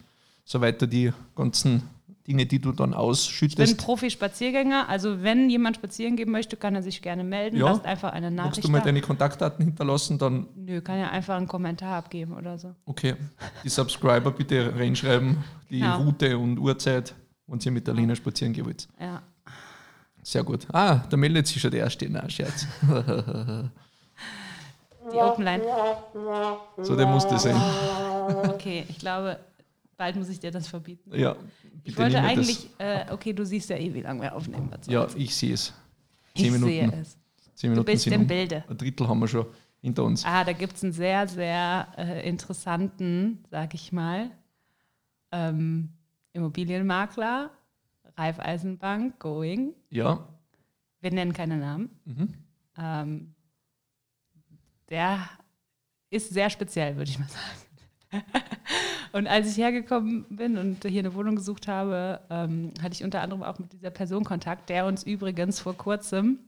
so 0.45 0.61
weiter, 0.61 0.87
die 0.87 1.13
ganzen, 1.37 1.83
Dinge, 2.27 2.45
die 2.45 2.59
du 2.59 2.73
dann 2.73 2.91
Ich 2.91 2.95
bin 2.97 3.01
ausschüttest? 3.01 3.79
Profi-Spaziergänger, 3.79 4.89
also 4.89 5.23
wenn 5.23 5.49
jemand 5.49 5.77
spazieren 5.77 6.17
gehen 6.17 6.31
möchte, 6.31 6.57
kann 6.57 6.75
er 6.75 6.83
sich 6.83 7.01
gerne 7.01 7.23
melden. 7.25 7.57
Ja. 7.57 7.67
Lasst 7.71 7.85
einfach 7.87 8.13
eine 8.13 8.31
Nachricht 8.31 8.65
du 8.67 8.71
mal 8.71 8.83
deine 8.83 9.01
Kontaktdaten 9.01 9.65
hinterlassen? 9.65 10.19
Dann, 10.19 10.47
Nö, 10.57 10.81
kann 10.83 10.99
ja 10.99 11.09
einfach 11.11 11.37
einen 11.37 11.47
Kommentar 11.49 11.97
abgeben 11.97 12.35
oder 12.35 12.59
so. 12.59 12.75
okay, 12.85 13.15
die 13.65 13.69
Subscriber 13.69 14.31
bitte 14.33 14.75
reinschreiben, 14.77 15.39
die 15.71 15.79
Ja. 15.79 15.97
Route 15.97 16.37
und 16.37 16.59
Uhrzeit, 16.59 17.15
wenn 17.47 17.61
ihr 17.61 17.71
mit 17.73 17.87
der 17.87 17.95
Lena 17.95 18.15
spazieren 18.15 18.53
gehen 18.53 18.67
wollt. 18.67 18.89
Ja. 19.01 19.23
Sehr 20.29 20.45
gut. 20.45 20.67
Ah, 20.75 20.97
da 21.09 21.17
meldet 21.17 21.47
sich 21.47 21.59
schon 21.59 21.71
der 21.71 21.81
Erste. 21.81 22.07
Na, 22.11 22.29
Scherz. 22.29 22.67
Die 25.11 25.17
Open 25.17 25.43
Line. 25.43 25.63
So, 26.77 26.95
der 26.97 27.07
musste 27.07 27.39
sein. 27.39 27.57
Okay, 28.45 28.85
ich 28.89 28.99
glaube, 28.99 29.39
bald 29.97 30.17
muss 30.17 30.29
ich 30.29 30.39
dir 30.39 30.51
das 30.51 30.69
verbieten. 30.69 31.19
Ja, 31.19 31.35
Ich 31.83 31.97
wollte 31.97 32.21
eigentlich, 32.21 32.69
äh, 32.77 33.07
okay, 33.11 33.33
du 33.33 33.47
siehst 33.47 33.71
ja 33.71 33.77
eh, 33.79 33.95
wie 33.95 34.03
lange 34.03 34.21
wir 34.21 34.35
aufnehmen. 34.35 34.71
Ja, 34.87 35.07
ich 35.17 35.35
sehe 35.35 35.55
es. 35.55 35.73
ich 36.35 36.43
Zehn 36.43 36.53
Minuten. 36.53 36.73
sehe 36.73 36.93
es. 37.01 37.17
Zehn 37.55 37.71
Du 37.71 37.77
Minuten 37.77 37.87
bist 37.87 38.05
sind 38.05 38.13
im. 38.13 38.27
Bilde. 38.27 38.65
Ein 38.69 38.77
Drittel 38.77 39.09
haben 39.09 39.21
wir 39.21 39.29
schon 39.29 39.47
hinter 39.81 40.05
uns. 40.05 40.27
Ah, 40.27 40.45
da 40.45 40.53
gibt 40.53 40.77
es 40.77 40.85
einen 40.85 40.93
sehr, 40.93 41.27
sehr 41.27 41.89
äh, 41.97 42.29
interessanten, 42.29 43.43
sag 43.51 43.73
ich 43.73 43.93
mal, 43.93 44.31
ähm, 45.33 45.89
Immobilienmakler, 46.35 47.49
Raiffeisenbank, 48.19 49.19
Going. 49.21 49.73
Ja. 49.91 50.29
Wir 51.01 51.13
nennen 51.13 51.33
keine 51.33 51.57
Namen. 51.57 51.91
Mhm. 52.05 52.35
Ähm, 52.77 53.35
der 54.91 55.29
ist 56.11 56.31
sehr 56.31 56.51
speziell, 56.51 56.97
würde 56.97 57.11
ich 57.11 57.19
mal 57.19 57.29
sagen. 57.29 57.69
und 59.13 59.27
als 59.27 59.51
ich 59.51 59.57
hergekommen 59.57 60.25
bin 60.31 60.57
und 60.57 60.85
hier 60.85 61.01
eine 61.01 61.15
Wohnung 61.15 61.37
gesucht 61.37 61.69
habe, 61.69 62.21
ähm, 62.31 62.73
hatte 62.83 62.95
ich 62.95 63.05
unter 63.05 63.21
anderem 63.21 63.43
auch 63.43 63.59
mit 63.59 63.73
dieser 63.73 63.91
Person 63.91 64.25
Kontakt, 64.25 64.71
der 64.71 64.87
uns 64.87 65.03
übrigens 65.03 65.61
vor 65.61 65.77
kurzem 65.77 66.39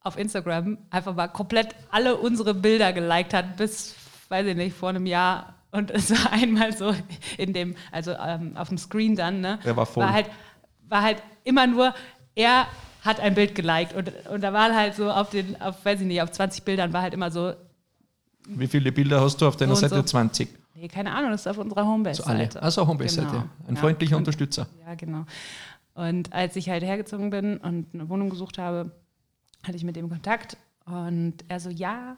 auf 0.00 0.16
Instagram 0.18 0.78
einfach 0.90 1.14
mal 1.14 1.28
komplett 1.28 1.74
alle 1.90 2.16
unsere 2.16 2.54
Bilder 2.54 2.92
geliked 2.92 3.34
hat, 3.34 3.56
bis, 3.56 3.94
weiß 4.28 4.46
ich 4.46 4.56
nicht, 4.56 4.76
vor 4.76 4.90
einem 4.90 5.06
Jahr. 5.06 5.54
Und 5.70 5.90
es 5.90 6.10
war 6.10 6.32
einmal 6.32 6.76
so 6.76 6.94
in 7.36 7.52
dem, 7.52 7.76
also 7.92 8.12
ähm, 8.12 8.56
auf 8.56 8.68
dem 8.68 8.78
Screen 8.78 9.16
dann, 9.16 9.40
ne? 9.40 9.58
Der 9.64 9.76
war 9.76 9.86
voll. 9.86 10.04
War 10.04 10.12
halt, 10.12 10.30
war 10.88 11.02
halt 11.02 11.22
immer 11.44 11.66
nur, 11.66 11.94
er 12.34 12.66
hat 13.02 13.20
ein 13.20 13.34
Bild 13.34 13.54
geliked 13.54 13.94
und, 13.94 14.12
und 14.26 14.40
da 14.42 14.52
war 14.52 14.74
halt 14.74 14.94
so 14.94 15.10
auf 15.10 15.30
den, 15.30 15.60
auf, 15.60 15.84
weiß 15.84 16.00
ich 16.00 16.06
nicht, 16.06 16.20
auf 16.22 16.30
20 16.32 16.64
Bildern 16.64 16.92
war 16.92 17.02
halt 17.02 17.14
immer 17.14 17.30
so, 17.30 17.52
Wie 18.46 18.66
viele 18.66 18.92
Bilder 18.92 19.20
hast 19.20 19.40
du 19.40 19.46
auf 19.46 19.56
deiner 19.56 19.74
So 19.76 19.82
Seite? 19.82 19.96
so. 19.96 20.02
20. 20.02 20.48
nee, 20.74 20.88
keine 20.88 21.14
Ahnung, 21.14 21.30
das 21.30 21.42
ist 21.42 21.46
auf 21.46 21.58
unserer 21.58 21.86
Homebase. 21.86 22.22
So 22.22 22.28
alle. 22.28 22.48
Also 22.60 22.86
Homebase-Seite. 22.86 23.30
Genau. 23.30 23.44
Ein 23.68 23.74
Ja. 23.74 23.80
freundlicher 23.80 24.16
Und- 24.16 24.22
Unterstützer. 24.22 24.66
Ja, 24.86 24.94
genau. 24.94 25.24
Und 25.94 26.32
als 26.32 26.54
ich 26.56 26.68
halt 26.68 26.82
hergezogen 26.84 27.30
bin 27.30 27.56
und 27.58 27.86
eine 27.94 28.08
Wohnung 28.08 28.30
gesucht 28.30 28.58
habe, 28.58 28.92
hatte 29.64 29.76
ich 29.76 29.84
mit 29.84 29.96
ihm 29.96 30.08
Kontakt 30.08 30.56
und 30.86 31.34
er 31.48 31.58
so, 31.60 31.70
ja, 31.70 32.16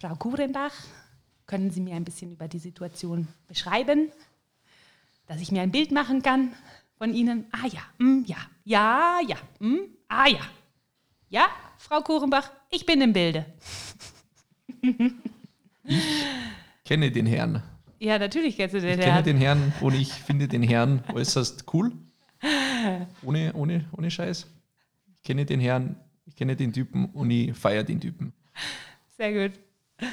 Frau 0.00 0.14
Kurenbach, 0.14 0.72
können 1.46 1.70
Sie 1.70 1.80
mir 1.80 1.94
ein 1.96 2.04
bisschen 2.04 2.32
über 2.32 2.46
die 2.48 2.58
Situation 2.58 3.28
beschreiben, 3.48 4.10
dass 5.26 5.40
ich 5.40 5.50
mir 5.52 5.62
ein 5.62 5.70
Bild 5.70 5.92
machen 5.92 6.22
kann 6.22 6.52
von 6.98 7.14
Ihnen? 7.14 7.46
Ah 7.52 7.66
ja, 7.66 7.80
mm, 8.04 8.24
ja, 8.26 8.36
ja, 8.64 9.18
ja, 9.26 9.36
mm, 9.60 9.78
ah 10.08 10.28
ja. 10.28 10.40
Ja, 11.30 11.46
Frau 11.78 12.00
Kurenbach, 12.00 12.50
ich 12.70 12.84
bin 12.86 13.00
im 13.00 13.12
Bilde. 13.12 13.46
Kenne 16.84 17.10
den 17.10 17.26
Herrn. 17.26 17.62
Ja, 17.98 18.18
natürlich 18.18 18.56
kennst 18.56 18.74
du 18.74 18.80
den 18.80 18.98
Ich 18.98 19.04
Herrn. 19.06 19.22
kenne 19.22 19.22
den 19.22 19.36
Herrn 19.38 19.72
und 19.80 19.94
ich 19.94 20.12
finde 20.12 20.48
den 20.48 20.62
Herrn 20.62 21.02
äußerst 21.12 21.64
cool. 21.72 21.92
Ohne, 23.22 23.52
ohne, 23.54 23.84
ohne 23.96 24.10
Scheiß. 24.10 24.46
Ich 25.16 25.22
kenne 25.22 25.44
den 25.44 25.60
Herrn, 25.60 25.96
ich 26.26 26.36
kenne 26.36 26.56
den 26.56 26.72
Typen 26.72 27.06
und 27.06 27.30
ich 27.30 27.54
feiere 27.56 27.84
den 27.84 28.00
Typen. 28.00 28.32
Sehr 29.16 29.48
gut. 29.48 29.58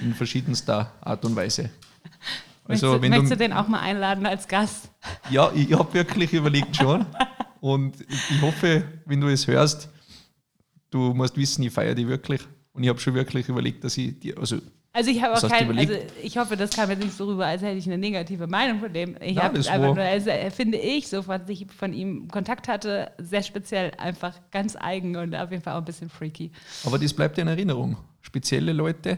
In 0.02 0.14
verschiedenster 0.16 0.92
Art 1.02 1.24
und 1.26 1.36
Weise. 1.36 1.70
Also, 2.68 2.88
möchtest, 2.88 3.02
wenn 3.04 3.10
möchtest 3.12 3.32
du 3.32 3.36
du, 3.36 3.44
den 3.44 3.54
auch 3.54 3.68
mal 3.68 3.80
einladen 3.80 4.26
als 4.26 4.48
Gast? 4.48 4.90
Ja, 5.30 5.52
ich 5.54 5.72
habe 5.74 5.94
wirklich 5.94 6.34
überlegt 6.34 6.76
schon. 6.76 7.06
Und 7.62 7.96
ich 8.10 8.42
hoffe, 8.42 8.84
wenn 9.06 9.22
du 9.22 9.28
es 9.28 9.48
hörst, 9.48 9.90
du 10.92 11.14
musst 11.14 11.36
wissen, 11.38 11.64
ich 11.64 11.72
feiere 11.74 11.96
die 11.96 12.08
wirklich. 12.08 12.42
Und 12.74 12.84
ich 12.84 12.90
habe 12.90 13.00
schon 13.00 13.14
wirklich 13.14 13.48
überlegt, 13.50 13.84
dass 13.84 13.98
ich 13.98 14.20
die, 14.20 14.36
also 14.36 14.58
Also 14.94 15.10
ich 15.12 15.22
habe 15.22 15.34
auch 15.34 15.50
kein, 15.50 15.78
also 15.78 15.94
ich 16.22 16.38
hoffe, 16.38 16.56
das 16.56 16.72
kam 16.72 16.90
jetzt 16.90 17.04
nicht 17.04 17.14
so 17.14 17.26
rüber, 17.26 17.46
als 17.46 17.62
hätte 17.62 17.78
ich 17.78 17.86
eine 17.86 17.98
negative 17.98 18.48
Meinung 18.48 18.80
von 18.80 18.94
dem. 18.94 19.16
Ich 19.22 19.38
habe 19.38 19.58
einfach 19.58 19.78
nur, 19.96 19.98
also, 19.98 20.30
äh, 20.30 20.52
finde 20.52 20.78
ich, 20.78 21.08
so 21.08 21.28
was 21.28 21.42
ich 21.48 21.68
von 21.78 21.92
ihm 21.92 22.28
Kontakt 22.30 22.68
hatte, 22.68 23.12
sehr 23.18 23.44
speziell, 23.44 23.92
einfach 23.98 24.36
ganz 24.52 24.76
eigen 24.80 25.16
und 25.16 25.36
auf 25.36 25.52
jeden 25.52 25.64
Fall 25.64 25.74
auch 25.74 25.80
ein 25.80 25.86
bisschen 25.86 26.10
freaky. 26.10 26.52
Aber 26.86 26.98
das 27.00 27.14
bleibt 27.14 27.38
in 27.38 27.48
Erinnerung. 27.48 27.98
Spezielle 28.22 28.74
Leute, 28.74 29.18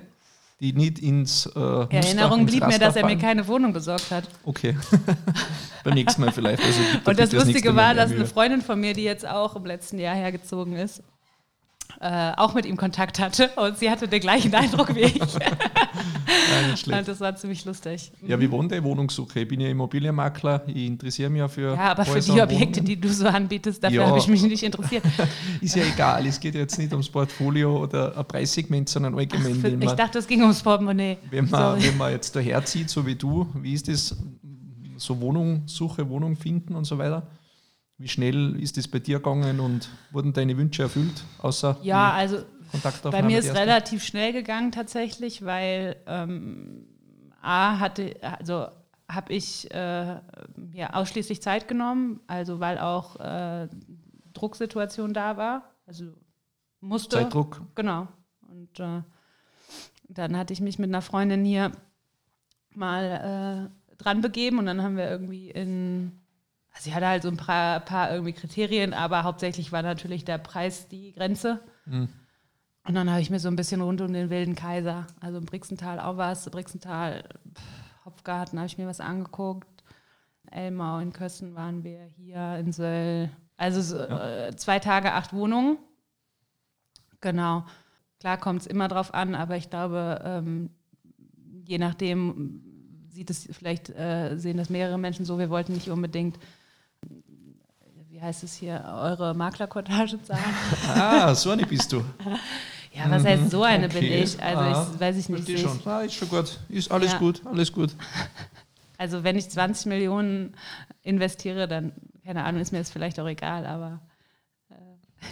die 0.60 0.74
nicht 0.74 1.00
ins 1.00 1.46
äh, 1.46 1.60
Muster, 1.60 1.94
Erinnerung 1.94 2.42
ins 2.42 2.52
blieb 2.52 2.62
mir, 2.62 2.68
Raster 2.68 2.80
dass 2.80 2.96
er 2.96 3.06
mir 3.06 3.18
keine 3.18 3.48
Wohnung 3.48 3.74
besorgt 3.74 4.10
hat. 4.10 4.24
Okay. 4.44 4.76
Beim 5.84 5.94
nächsten 5.94 6.22
Mal 6.22 6.32
vielleicht. 6.32 6.64
Also 6.64 6.80
Und 7.06 7.20
das 7.20 7.32
nächste 7.32 7.38
Lustige 7.38 7.74
Mal 7.74 7.88
war, 7.88 7.94
dass 7.94 8.12
eine. 8.12 8.26
Freundin 8.26 8.62
von 8.62 8.80
mir, 8.80 8.94
die 8.94 9.04
jetzt 9.04 9.28
auch 9.28 9.56
im 9.56 9.66
letzten 9.66 10.00
Jahr 10.00 10.16
hergezogen 10.16 10.76
ist, 10.76 11.04
äh, 12.00 12.32
auch 12.38 12.54
mit 12.54 12.66
ihm 12.66 12.78
Kontakt 12.78 13.20
hatte 13.20 13.50
und 13.56 13.78
sie 13.78 13.90
hatte 13.90 14.08
den 14.08 14.20
gleichen 14.20 14.54
Eindruck 14.54 14.94
wie 14.96 15.02
ich. 15.02 15.20
Nein, 16.88 17.04
das 17.06 17.20
war 17.20 17.36
ziemlich 17.36 17.66
lustig. 17.66 18.12
Ja, 18.26 18.40
wie 18.40 18.50
wohnt 18.52 18.72
die 18.72 18.84
Wohnungssuche? 18.84 19.42
Ich 19.42 19.48
bin 19.48 19.60
ja 19.62 19.70
Immobilienmakler, 19.70 20.64
ich 20.68 20.76
interessiere 20.86 21.30
mich 21.30 21.40
ja 21.40 21.48
für. 21.48 21.74
Ja, 21.76 21.92
aber 21.92 22.06
für 22.06 22.12
Häuser 22.16 22.34
die 22.34 22.40
und 22.42 22.52
Objekte, 22.52 22.82
die 22.82 23.00
du 23.00 23.10
so 23.10 23.28
anbietest, 23.28 23.84
dafür 23.84 24.02
Ja. 24.02 24.08
habe 24.08 24.20
ich 24.20 24.28
mich 24.28 24.44
nicht 24.44 24.64
interessiert. 24.64 25.04
Ist 25.62 25.76
ja 25.76 25.84
egal, 25.84 26.26
es 26.28 26.40
geht 26.40 26.56
jetzt 26.56 26.78
nicht 26.78 26.92
ums 26.92 27.10
Portfolio 27.10 27.84
oder 27.84 28.18
ein 28.18 28.26
Preissegment, 28.26 28.90
sondern 28.90 29.16
allgemein, 29.18 29.62
wenn 29.64 29.82
Ich 29.82 29.88
man, 29.88 29.98
dachte, 29.98 30.20
es 30.20 30.28
ging 30.28 30.42
ums 30.42 30.62
Portemonnaie. 30.62 31.18
wenn, 31.32 31.50
man, 31.50 31.80
Sorry. 31.80 31.84
wenn 31.90 31.98
man 31.98 32.12
jetzt 32.12 32.36
daherzieht, 32.36 32.90
so 32.90 33.06
wie 33.06 33.16
du, 33.16 33.48
wie 33.56 33.74
ist 33.74 33.88
das, 33.88 34.16
so 34.98 35.20
Wohnungssuche, 35.22 36.08
Wohnung 36.10 36.36
finden 36.36 36.76
und 36.76 36.86
so 36.86 36.98
weiter? 36.98 37.28
Wie 37.98 38.08
schnell 38.08 38.60
ist 38.62 38.78
das 38.78 38.88
bei 38.88 39.00
dir 39.00 39.18
gegangen 39.18 39.60
und 39.60 39.90
wurden 40.12 40.34
deine 40.34 40.58
Wünsche 40.58 40.84
erfüllt, 40.84 41.24
außer 41.40 41.78
Ja, 41.82 42.12
also 42.12 42.44
bei 43.04 43.24
mir 43.24 43.40
ist 43.40 43.56
relativ 43.56 44.04
schnell 44.04 44.34
gegangen 44.34 44.72
tatsächlich, 44.72 45.44
weil 45.44 45.96
ähm, 46.06 46.88
A 47.42 47.80
hatte, 47.80 48.16
also 48.22 48.68
habe 49.10 49.34
ich 49.34 49.72
äh, 49.72 50.20
ja, 50.74 50.94
ausschließlich 50.94 51.42
Zeit 51.42 51.68
genommen, 51.68 52.20
also 52.28 52.60
weil 52.60 52.78
auch 52.78 53.16
äh, 53.20 53.68
Drucksituation 54.34 55.14
da 55.14 55.38
war. 55.38 55.64
Also 55.86 56.06
musste. 56.82 57.18
Zeitdruck. 57.18 57.62
Genau. 57.76 58.08
Und 58.42 58.80
äh, 58.80 59.02
dann 60.10 60.38
hatte 60.38 60.54
ich 60.54 60.62
mich 60.62 60.78
mit 60.78 60.90
einer 60.90 61.02
Freundin 61.02 61.46
hier 61.46 61.72
mal 62.74 63.72
äh, 63.72 63.96
dran 63.98 64.22
begeben 64.22 64.60
und 64.60 64.66
dann 64.66 64.84
haben 64.84 64.98
wir 64.98 65.10
irgendwie 65.10 65.50
in, 65.50 66.20
also 66.78 66.92
sie 66.92 66.96
hatte 66.96 67.08
halt 67.08 67.24
so 67.24 67.30
ein 67.30 67.38
paar, 67.38 67.80
paar 67.80 68.12
irgendwie 68.12 68.34
Kriterien, 68.34 68.94
aber 68.94 69.24
hauptsächlich 69.24 69.72
war 69.72 69.82
natürlich 69.82 70.26
der 70.26 70.38
Preis 70.38 70.88
die 70.88 71.12
Grenze. 71.12 71.60
Mhm. 71.86 72.08
Und 72.84 72.94
dann 72.94 73.10
habe 73.10 73.20
ich 73.20 73.32
mir 73.32 73.40
so 73.40 73.48
ein 73.48 73.56
bisschen 73.56 73.82
rund 73.82 74.00
um 74.00 74.14
den 74.14 74.30
Wilden 74.30 74.54
Kaiser, 74.54 75.08
also 75.20 75.40
im 75.40 75.46
Brixental 75.46 76.00
auch 76.00 76.18
was, 76.18 76.48
Brixental, 76.52 77.24
pff, 77.56 78.06
Hopfgarten 78.06 78.60
habe 78.60 78.68
ich 78.68 78.78
mir 78.78 78.86
was 78.86 79.00
angeguckt, 79.00 79.84
Elmau 80.52 81.00
in 81.00 81.12
Kössen 81.14 81.56
waren 81.56 81.84
wir, 81.84 82.04
hier 82.16 82.58
in 82.60 82.72
Söll. 82.72 83.32
Also 83.58 83.82
so, 83.82 83.98
äh, 83.98 84.56
zwei 84.56 84.78
Tage, 84.78 85.14
acht 85.14 85.34
Wohnungen. 85.34 85.80
Genau. 87.22 87.66
Klar 88.20 88.38
kommt 88.38 88.62
es 88.62 88.68
immer 88.68 88.88
drauf 88.88 89.16
an, 89.16 89.34
aber 89.34 89.58
ich 89.58 89.72
glaube, 89.72 90.22
ähm, 90.24 90.70
je 91.66 91.80
nachdem 91.80 92.62
sieht 93.10 93.32
es 93.32 93.50
vielleicht, 93.52 93.90
äh, 93.90 94.38
sehen 94.38 94.58
das 94.58 94.70
mehrere 94.70 95.00
Menschen 95.00 95.26
so, 95.26 95.40
wir 95.40 95.50
wollten 95.50 95.74
nicht 95.74 95.90
unbedingt, 95.90 96.38
wie 98.18 98.22
heißt 98.24 98.44
es 98.44 98.56
hier, 98.56 98.84
eure 99.00 99.36
Maklerkortage 99.36 100.20
zahlen. 100.24 100.44
Ah, 100.88 101.36
so 101.36 101.52
eine 101.52 101.66
bist 101.68 101.92
du. 101.92 102.04
Ja, 102.94 103.12
was 103.12 103.24
heißt 103.26 103.52
so 103.52 103.62
eine 103.62 103.90
bin 103.90 103.98
Okay. 103.98 104.24
ich? 104.24 104.42
Also 104.42 104.60
Ah, 104.60 104.88
ich 104.92 105.00
weiß 105.00 105.18
ich 105.18 105.30
nicht. 105.30 105.60
Schon. 105.60 105.80
Ah, 105.86 106.02
ist 106.02 106.16
schon 106.16 106.30
gut. 106.30 106.58
Ist 106.68 106.90
alles 106.92 107.12
Ja. 107.12 107.20
gut, 107.20 107.46
alles 107.46 107.72
gut. 107.72 107.92
also 108.98 109.24
wenn 109.24 109.36
ich 109.38 109.48
20 109.52 109.86
Millionen 109.86 110.56
investiere, 111.04 111.68
dann, 111.68 111.92
keine 112.26 112.44
Ahnung, 112.44 112.60
ist 112.60 112.72
mir 112.72 112.80
das 112.80 112.90
vielleicht 112.90 113.20
auch 113.20 113.28
egal, 113.28 113.68
aber 113.68 114.00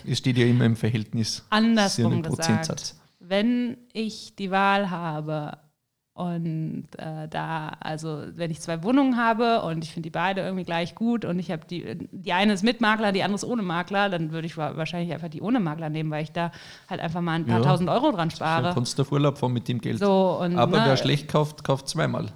Es 0.07 0.19
steht 0.19 0.37
ja 0.37 0.45
immer 0.45 0.65
im 0.65 0.75
Verhältnis. 0.75 1.43
andersrum 1.49 2.21
gesagt, 2.21 2.27
Prozentsatz. 2.37 2.99
wenn 3.19 3.77
ich 3.93 4.35
die 4.35 4.51
Wahl 4.51 4.91
habe 4.91 5.57
und 6.15 6.85
äh, 6.97 7.27
da, 7.27 7.73
also 7.81 8.23
wenn 8.35 8.49
ich 8.49 8.61
zwei 8.61 8.81
Wohnungen 8.83 9.17
habe 9.17 9.61
und 9.63 9.83
ich 9.83 9.91
finde 9.91 10.07
die 10.07 10.11
beide 10.11 10.41
irgendwie 10.41 10.63
gleich 10.63 10.95
gut 10.95 11.25
und 11.25 11.39
ich 11.39 11.51
habe 11.51 11.65
die, 11.69 12.07
die 12.11 12.31
eine 12.31 12.53
ist 12.53 12.63
mit 12.63 12.79
Makler, 12.79 13.11
die 13.11 13.21
andere 13.21 13.35
ist 13.35 13.43
ohne 13.43 13.61
Makler, 13.63 14.09
dann 14.09 14.31
würde 14.31 14.47
ich 14.47 14.55
wa- 14.57 14.77
wahrscheinlich 14.77 15.11
einfach 15.13 15.27
die 15.27 15.41
ohne 15.41 15.59
Makler 15.59 15.89
nehmen, 15.89 16.09
weil 16.11 16.23
ich 16.23 16.31
da 16.31 16.51
halt 16.89 17.01
einfach 17.01 17.19
mal 17.19 17.33
ein 17.33 17.45
paar 17.45 17.59
Ja. 17.59 17.65
tausend 17.65 17.89
Euro 17.89 18.07
dran 18.11 18.29
Dann 18.29 18.31
spare. 18.31 18.71
kannst 18.73 18.97
du 18.97 19.01
auf 19.01 19.11
Urlaub 19.11 19.37
fahren 19.37 19.51
mit 19.51 19.67
dem 19.67 19.81
Geld. 19.81 19.99
So, 19.99 20.39
und, 20.41 20.57
Aber 20.57 20.79
ne, 20.79 20.85
wer 20.87 20.97
schlecht 20.97 21.27
kauft, 21.27 21.65
kauft 21.65 21.89
zweimal. 21.89 22.27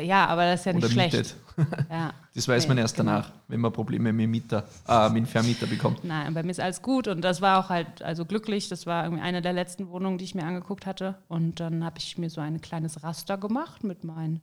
Ja, 0.00 0.26
aber 0.26 0.44
das 0.46 0.60
ist 0.60 0.66
ja 0.66 0.72
nicht 0.72 0.84
oder 0.84 0.92
schlecht. 0.92 1.12
mietet. 1.14 1.36
Ja. 1.90 2.12
Das 2.36 2.46
weiß 2.46 2.64
Nee, 2.64 2.68
man 2.68 2.78
erst 2.78 2.96
genau. 2.96 3.10
danach, 3.12 3.32
wenn 3.48 3.58
man 3.58 3.72
Probleme 3.72 4.12
mit 4.12 4.22
dem 4.24 4.30
Mieter, 4.30 4.64
äh, 4.86 5.08
mit 5.08 5.24
dem 5.24 5.26
Vermieter 5.26 5.66
bekommt. 5.66 6.04
Nein, 6.04 6.32
bei 6.32 6.44
mir 6.44 6.52
ist 6.52 6.60
alles 6.60 6.82
gut 6.82 7.08
und 7.08 7.20
das 7.22 7.40
war 7.40 7.58
auch 7.58 7.68
halt 7.68 8.00
also 8.02 8.24
glücklich. 8.24 8.68
Das 8.68 8.86
war 8.86 9.02
irgendwie 9.04 9.22
eine 9.24 9.42
der 9.42 9.52
letzten 9.52 9.88
Wohnungen, 9.88 10.18
die 10.18 10.24
ich 10.24 10.36
mir 10.36 10.44
angeguckt 10.44 10.86
hatte. 10.86 11.16
Und 11.26 11.58
dann 11.58 11.84
habe 11.84 11.98
ich 11.98 12.16
mir 12.16 12.30
so 12.30 12.40
ein 12.40 12.60
kleines 12.60 13.02
Raster 13.02 13.38
gemacht 13.38 13.82
mit 13.82 14.04
meinen 14.04 14.40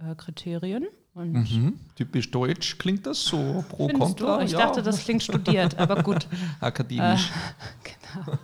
äh, 0.00 0.14
Kriterien. 0.14 0.86
Mhm. 1.14 1.78
Typisch 1.94 2.30
deutsch 2.30 2.76
klingt 2.78 3.06
das 3.06 3.22
so 3.24 3.64
pro 3.68 3.88
findest 3.88 4.18
kontra. 4.18 4.38
du? 4.38 4.44
Ich 4.44 4.52
ja, 4.52 4.58
dachte, 4.58 4.82
das 4.82 5.04
klingt 5.04 5.22
studiert, 5.22 5.78
aber 5.78 6.02
gut. 6.02 6.26
akademisch. 6.60 7.30
Genau. 8.24 8.38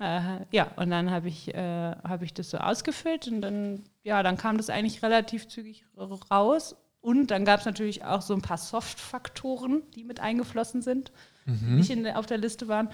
Äh, 0.00 0.40
ja, 0.50 0.70
und 0.76 0.90
dann 0.90 1.10
habe 1.10 1.28
ich, 1.28 1.54
äh, 1.54 1.92
hab 2.02 2.22
ich 2.22 2.34
das 2.34 2.50
so 2.50 2.58
ausgefüllt 2.58 3.28
und 3.28 3.40
dann, 3.42 3.84
ja, 4.02 4.22
dann 4.22 4.36
kam 4.36 4.56
das 4.56 4.70
eigentlich 4.70 5.02
relativ 5.02 5.48
zügig 5.48 5.84
raus. 6.30 6.76
Und 7.00 7.30
dann 7.30 7.44
gab 7.44 7.60
es 7.60 7.66
natürlich 7.66 8.02
auch 8.02 8.22
so 8.22 8.32
ein 8.32 8.40
paar 8.40 8.56
Soft-Faktoren, 8.56 9.82
die 9.94 10.04
mit 10.04 10.20
eingeflossen 10.20 10.80
sind, 10.80 11.12
die 11.44 11.74
nicht 11.74 11.90
in 11.90 12.06
auf 12.08 12.24
der 12.24 12.38
Liste 12.38 12.66
waren, 12.66 12.88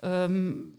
ähm, 0.00 0.74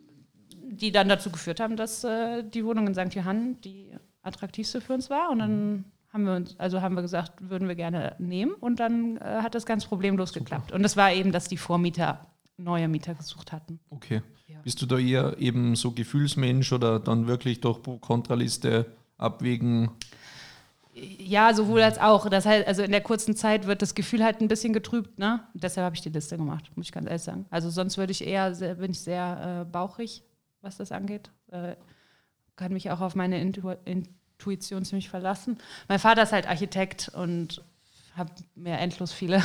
die 0.56 0.94
dann 0.94 1.10
dazu 1.10 1.30
geführt 1.30 1.60
haben, 1.60 1.76
dass 1.76 2.06
äh, 2.06 2.42
die 2.42 2.64
Wohnung 2.64 2.88
in 2.88 2.94
St. 2.94 3.14
Johann 3.14 3.60
die 3.60 3.92
attraktivste 4.22 4.80
für 4.80 4.94
uns 4.94 5.10
war. 5.10 5.30
Und 5.30 5.40
dann 5.40 5.86
haben 6.14 6.24
wir 6.24 6.36
uns, 6.36 6.58
also 6.58 6.82
haben 6.82 6.96
wir 6.96 7.02
gesagt, 7.02 7.50
würden 7.50 7.68
wir 7.68 7.76
gerne 7.76 8.16
nehmen. 8.18 8.54
Und 8.54 8.80
dann 8.80 9.18
äh, 9.18 9.42
hat 9.42 9.56
das 9.56 9.66
ganz 9.66 9.86
problemlos 9.86 10.32
geklappt. 10.32 10.72
Und 10.72 10.82
das 10.82 10.96
war 10.96 11.12
eben, 11.12 11.34
dass 11.34 11.50
die 11.50 11.58
Vormieter 11.58 12.28
neue 12.60 12.88
Mieter 12.88 13.16
gesucht 13.16 13.52
hatten. 13.52 13.80
Okay. 13.90 14.22
Ja. 14.48 14.60
Bist 14.62 14.82
du 14.82 14.86
da 14.86 14.98
eher 14.98 15.38
eben 15.40 15.76
so 15.76 15.92
Gefühlsmensch 15.92 16.72
oder 16.74 17.00
dann 17.00 17.28
wirklich 17.28 17.62
doch 17.62 17.82
Pro-Kontra-Liste 17.82 18.86
abwägen? 19.18 19.92
Ja, 20.94 21.54
sowohl 21.54 21.82
als 21.82 21.98
auch. 21.98 22.30
Das 22.30 22.46
heißt, 22.46 22.68
also 22.68 22.84
in 22.84 22.92
der 22.92 23.02
kurzen 23.02 23.36
Zeit 23.36 23.68
wird 23.68 23.82
das 23.82 23.96
Gefühl 23.96 24.24
halt 24.24 24.42
ein 24.42 24.48
bisschen 24.48 24.74
getrübt, 24.74 25.18
ne? 25.20 25.42
Deshalb 25.54 25.86
habe 25.86 25.96
ich 25.96 26.02
die 26.02 26.10
Liste 26.10 26.38
gemacht, 26.38 26.70
muss 26.76 26.88
ich 26.88 26.92
ganz 26.92 27.08
ehrlich 27.08 27.22
sagen. 27.22 27.46
Also 27.50 27.70
sonst 27.70 27.98
würde 27.98 28.12
ich 28.12 28.26
eher, 28.26 28.54
sehr, 28.54 28.76
bin 28.76 28.92
ich 28.92 29.00
sehr 29.00 29.62
äh, 29.62 29.72
bauchig, 29.72 30.24
was 30.62 30.78
das 30.78 30.92
angeht. 30.92 31.32
Äh, 31.52 31.76
kann 32.56 32.74
mich 32.74 32.92
auch 32.92 33.00
auf 33.00 33.16
meine 33.16 33.40
Intu 33.40 33.74
Intuition 33.86 34.84
ziemlich 34.84 35.10
verlassen. 35.10 35.58
Mein 35.88 36.00
Vater 36.00 36.24
ist 36.24 36.34
halt 36.34 36.48
Architekt 36.48 37.10
und 37.14 37.64
habe 38.16 38.32
mir 38.56 38.78
endlos 38.78 39.14
viele 39.14 39.42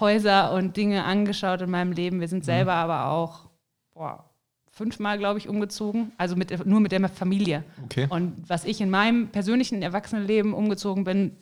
Häuser 0.00 0.52
und 0.52 0.76
Dinge 0.76 1.04
angeschaut 1.04 1.60
in 1.60 1.70
meinem 1.70 1.92
Leben. 1.92 2.20
Wir 2.20 2.28
sind 2.28 2.44
selber 2.44 2.74
aber 2.74 3.06
auch 3.06 3.50
boah, 3.94 4.24
fünfmal, 4.70 5.18
glaube 5.18 5.38
ich, 5.38 5.48
umgezogen. 5.48 6.12
Also 6.16 6.36
mit, 6.36 6.66
nur 6.66 6.80
mit 6.80 6.92
der 6.92 7.08
Familie. 7.08 7.64
Okay. 7.84 8.06
Und 8.08 8.48
was 8.48 8.64
ich 8.64 8.80
in 8.80 8.90
meinem 8.90 9.28
persönlichen 9.28 9.82
Erwachsenenleben 9.82 10.54
umgezogen 10.54 11.04
bin, 11.04 11.36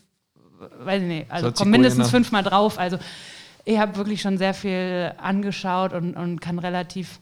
weiß 0.80 1.02
ich 1.02 1.08
nicht, 1.08 1.30
also 1.30 1.48
So 1.48 1.52
komm 1.52 1.70
mindestens 1.70 2.10
fünfmal 2.10 2.42
drauf. 2.42 2.78
Also 2.78 2.98
ich 3.64 3.78
habe 3.78 3.96
wirklich 3.96 4.22
schon 4.22 4.38
sehr 4.38 4.54
viel 4.54 5.12
angeschaut 5.18 5.92
und, 5.92 6.14
und 6.14 6.40
kann 6.40 6.58
relativ 6.58 7.20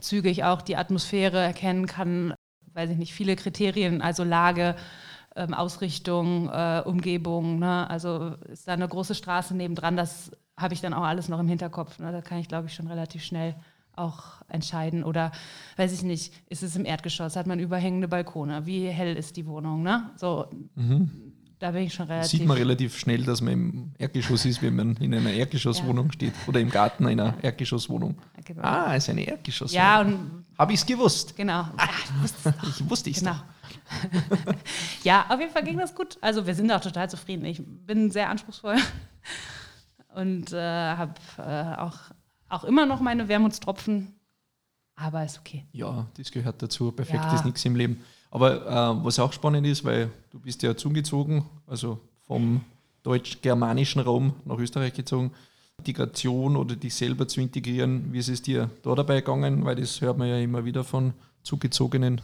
zügig 0.00 0.44
auch 0.44 0.62
die 0.62 0.76
Atmosphäre 0.76 1.38
erkennen, 1.38 1.86
kann, 1.86 2.34
weiß 2.74 2.90
ich 2.90 2.96
nicht, 2.96 3.14
viele 3.14 3.36
Kriterien, 3.36 4.02
also 4.02 4.22
Lage, 4.22 4.76
ähm, 5.36 5.54
Ausrichtung, 5.54 6.48
äh, 6.48 6.82
Umgebung, 6.84 7.58
ne? 7.58 7.88
also 7.88 8.34
ist 8.50 8.66
da 8.66 8.72
eine 8.72 8.88
große 8.88 9.14
Straße 9.14 9.54
nebendran, 9.54 9.96
das 9.96 10.30
habe 10.56 10.74
ich 10.74 10.80
dann 10.80 10.94
auch 10.94 11.04
alles 11.04 11.28
noch 11.28 11.38
im 11.38 11.48
Hinterkopf. 11.48 11.98
Ne? 11.98 12.10
Da 12.12 12.22
kann 12.22 12.38
ich, 12.38 12.48
glaube 12.48 12.68
ich, 12.68 12.74
schon 12.74 12.86
relativ 12.86 13.22
schnell 13.22 13.54
auch 13.94 14.42
entscheiden. 14.48 15.04
Oder 15.04 15.32
weiß 15.76 15.92
ich 15.92 16.02
nicht, 16.02 16.32
ist 16.48 16.62
es 16.62 16.76
im 16.76 16.84
Erdgeschoss, 16.84 17.36
hat 17.36 17.46
man 17.46 17.58
überhängende 17.58 18.08
Balkone, 18.08 18.66
wie 18.66 18.88
hell 18.88 19.16
ist 19.16 19.36
die 19.36 19.46
Wohnung, 19.46 19.82
ne? 19.82 20.10
So, 20.16 20.46
da 21.58 21.70
bin 21.70 21.84
ich 21.84 21.94
schon 21.94 22.06
relativ. 22.06 22.30
Sieht 22.30 22.46
man 22.46 22.58
relativ 22.58 22.98
schnell, 22.98 23.24
dass 23.24 23.40
man 23.40 23.52
im 23.52 23.92
Erdgeschoss 23.98 24.44
ist, 24.44 24.62
wenn 24.62 24.76
man 24.76 24.96
in 24.96 25.14
einer 25.14 25.30
Erdgeschosswohnung 25.32 26.12
steht 26.12 26.34
oder 26.46 26.60
im 26.60 26.70
Garten 26.70 27.06
einer 27.06 27.34
Erdgeschosswohnung. 27.42 28.16
Genau. 28.46 28.62
Ah, 28.62 28.94
ist 28.94 29.08
eine 29.10 29.22
Erdgeschosswohnung. 29.26 29.84
Ja, 29.84 30.00
und 30.00 30.44
Habe 30.56 30.72
ich 30.72 30.80
es 30.80 30.86
gewusst? 30.86 31.36
genau. 31.36 31.66
Ah, 31.76 31.88
du 32.08 32.22
wusstest 32.22 32.46
es. 32.62 32.80
Ich 32.80 32.88
wusste 32.90 33.10
es 33.10 33.18
Genau. 33.18 33.34
ja, 35.04 35.26
auf 35.28 35.38
jeden 35.40 35.52
Fall 35.52 35.64
ging 35.64 35.76
das 35.78 35.94
gut. 35.94 36.16
Also 36.20 36.46
wir 36.46 36.54
sind 36.54 36.70
auch 36.70 36.80
total 36.80 37.10
zufrieden. 37.10 37.44
Ich 37.44 37.60
bin 37.64 38.10
sehr 38.10 38.30
anspruchsvoll 38.30 38.76
und 40.14 40.52
äh, 40.52 40.56
habe 40.96 41.14
äh, 41.38 41.80
auch, 41.80 41.98
auch 42.48 42.64
immer 42.64 42.86
noch 42.86 43.00
meine 43.00 43.28
Wermutstropfen, 43.28 44.14
aber 44.94 45.24
ist 45.24 45.38
okay. 45.38 45.66
Ja, 45.72 46.06
das 46.16 46.30
gehört 46.30 46.62
dazu. 46.62 46.90
Perfekt 46.92 47.24
Ja. 47.24 47.34
ist 47.34 47.44
nichts 47.44 47.64
im 47.64 47.76
Leben. 47.76 48.02
Aber 48.30 48.66
äh, 48.66 49.04
was 49.04 49.18
auch 49.18 49.32
spannend 49.32 49.66
ist, 49.66 49.84
weil 49.84 50.10
du 50.30 50.38
bist 50.40 50.62
ja 50.62 50.76
zugezogen, 50.76 51.44
also 51.66 52.00
vom 52.26 52.64
deutsch-germanischen 53.02 54.00
Raum 54.00 54.34
nach 54.44 54.58
Österreich 54.58 54.94
gezogen. 54.94 55.32
Integration 55.90 56.56
oder 56.56 56.74
dich 56.74 56.94
selber 56.94 57.28
zu 57.28 57.40
integrieren, 57.40 58.12
wie 58.12 58.18
ist 58.18 58.28
es 58.28 58.42
dir 58.42 58.70
da 58.82 58.94
dabei 58.94 59.16
gegangen? 59.20 59.64
Weil 59.64 59.76
das 59.76 60.00
hört 60.00 60.18
man 60.18 60.28
ja 60.28 60.38
immer 60.38 60.64
wieder 60.64 60.82
von 60.82 61.12
Zugezogenen, 61.44 62.20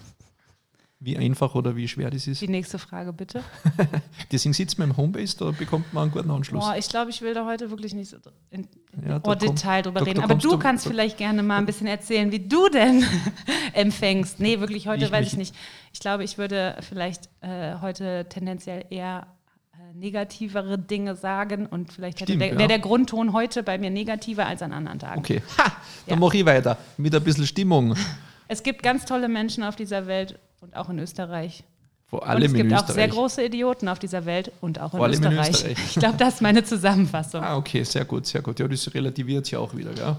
wie 0.99 1.17
einfach 1.17 1.55
oder 1.55 1.77
wie 1.77 1.87
schwer 1.87 2.11
das 2.11 2.27
ist. 2.27 2.41
Die 2.41 2.49
nächste 2.49 2.79
Frage 2.81 3.13
bitte. 3.13 3.43
Deswegen 4.33 4.53
sitzt 4.53 4.79
man 4.81 4.91
im 4.91 4.97
Homebase, 4.97 5.37
da 5.39 5.51
bekommt 5.53 5.93
man 5.93 6.05
einen 6.05 6.13
guten 6.13 6.31
Anschluss. 6.31 6.65
Boah, 6.65 6.77
ich 6.77 6.89
glaube, 6.89 7.11
ich 7.11 7.23
will 7.23 7.35
da 7.35 7.47
heute 7.47 7.71
wirklich 7.71 7.95
nicht 7.95 8.11
so 8.11 8.17
in, 8.51 8.67
Ja, 9.07 9.19
da 9.21 9.31
oh, 9.31 9.35
Detail 9.37 9.83
drüber 9.83 10.01
da- 10.01 10.07
reden. 10.07 10.19
da 10.19 10.25
Aber 10.25 10.35
du 10.35 10.51
du- 10.51 10.59
kannst 10.59 10.87
da- 10.87 10.91
vielleicht 10.91 11.19
gerne 11.19 11.43
mal 11.45 11.59
ein 11.59 11.67
bisschen 11.67 11.87
erzählen, 11.87 12.33
wie 12.33 12.41
du 12.41 12.69
denn 12.69 13.05
empfängst. 13.75 14.41
Nee, 14.41 14.59
wirklich 14.61 14.89
heute 14.89 15.05
Ich 15.05 15.13
weiß 15.13 15.21
mich- 15.25 15.33
ich 15.33 15.39
nicht. 15.39 15.55
Ich 15.93 16.01
glaube, 16.01 16.25
ich 16.25 16.37
würde 16.39 16.77
vielleicht 16.81 17.29
äh, 17.43 17.77
heute 17.81 18.27
tendenziell 18.29 18.85
eher 18.91 19.27
negativere 19.95 20.79
Dinge 20.79 21.15
sagen 21.17 21.67
und 21.67 21.93
vielleicht 21.93 22.21
hätte 22.21 22.33
Stimmt, 22.33 22.43
der, 22.43 22.53
ja. 22.53 22.59
wäre 22.59 22.69
der 22.69 22.79
Grundton 22.79 23.33
heute 23.33 23.63
bei 23.63 23.79
mir 23.79 23.91
negativer 23.91 24.47
als 24.47 24.63
an 24.63 24.73
anderen 24.73 24.99
Tagen. 24.99 25.21
Okay, 25.21 25.43
ha, 25.59 25.65
dann 25.65 25.75
Ja. 26.07 26.17
mache 26.17 26.37
ich 26.39 26.47
weiter 26.47 26.79
mit 26.97 27.15
ein 27.15 27.23
bisschen 27.23 27.47
Stimmung. 27.47 27.95
Es 28.49 28.63
gibt 28.63 28.83
ganz 28.83 29.05
tolle 29.05 29.29
Menschen 29.29 29.65
auf 29.65 29.77
dieser 29.77 30.07
Welt 30.07 30.39
und 30.61 30.77
auch 30.77 30.89
in 30.91 30.99
Österreich. 30.99 31.65
Vor 32.07 32.23
Und 32.23 32.29
allem 32.29 32.43
es 32.43 32.53
gibt 32.53 32.71
in 32.71 32.77
auch 32.77 32.87
sehr 32.87 32.91
Österreich. 33.07 33.11
große 33.11 33.45
Idioten 33.45 33.89
auf 33.89 33.99
dieser 33.99 34.27
Welt 34.27 34.53
und 34.61 34.79
auch 34.79 34.93
in, 34.93 34.99
Vor 34.99 35.07
allem 35.07 35.23
in 35.23 35.33
Österreich. 35.33 35.49
Österreich. 35.51 35.79
Ich 35.87 35.95
glaube, 35.95 36.17
das 36.19 36.35
ist 36.35 36.43
meine 36.43 36.63
Zusammenfassung. 36.63 37.43
Ah, 37.43 37.57
okay, 37.57 37.83
sehr 37.85 38.05
gut, 38.05 38.27
sehr 38.27 38.43
gut. 38.43 38.59
Ja, 38.61 38.69
das 38.69 38.93
relativiert 38.93 39.47
sich 39.47 39.57
auch 39.57 39.75
wieder, 39.75 39.93
gell? 39.95 40.17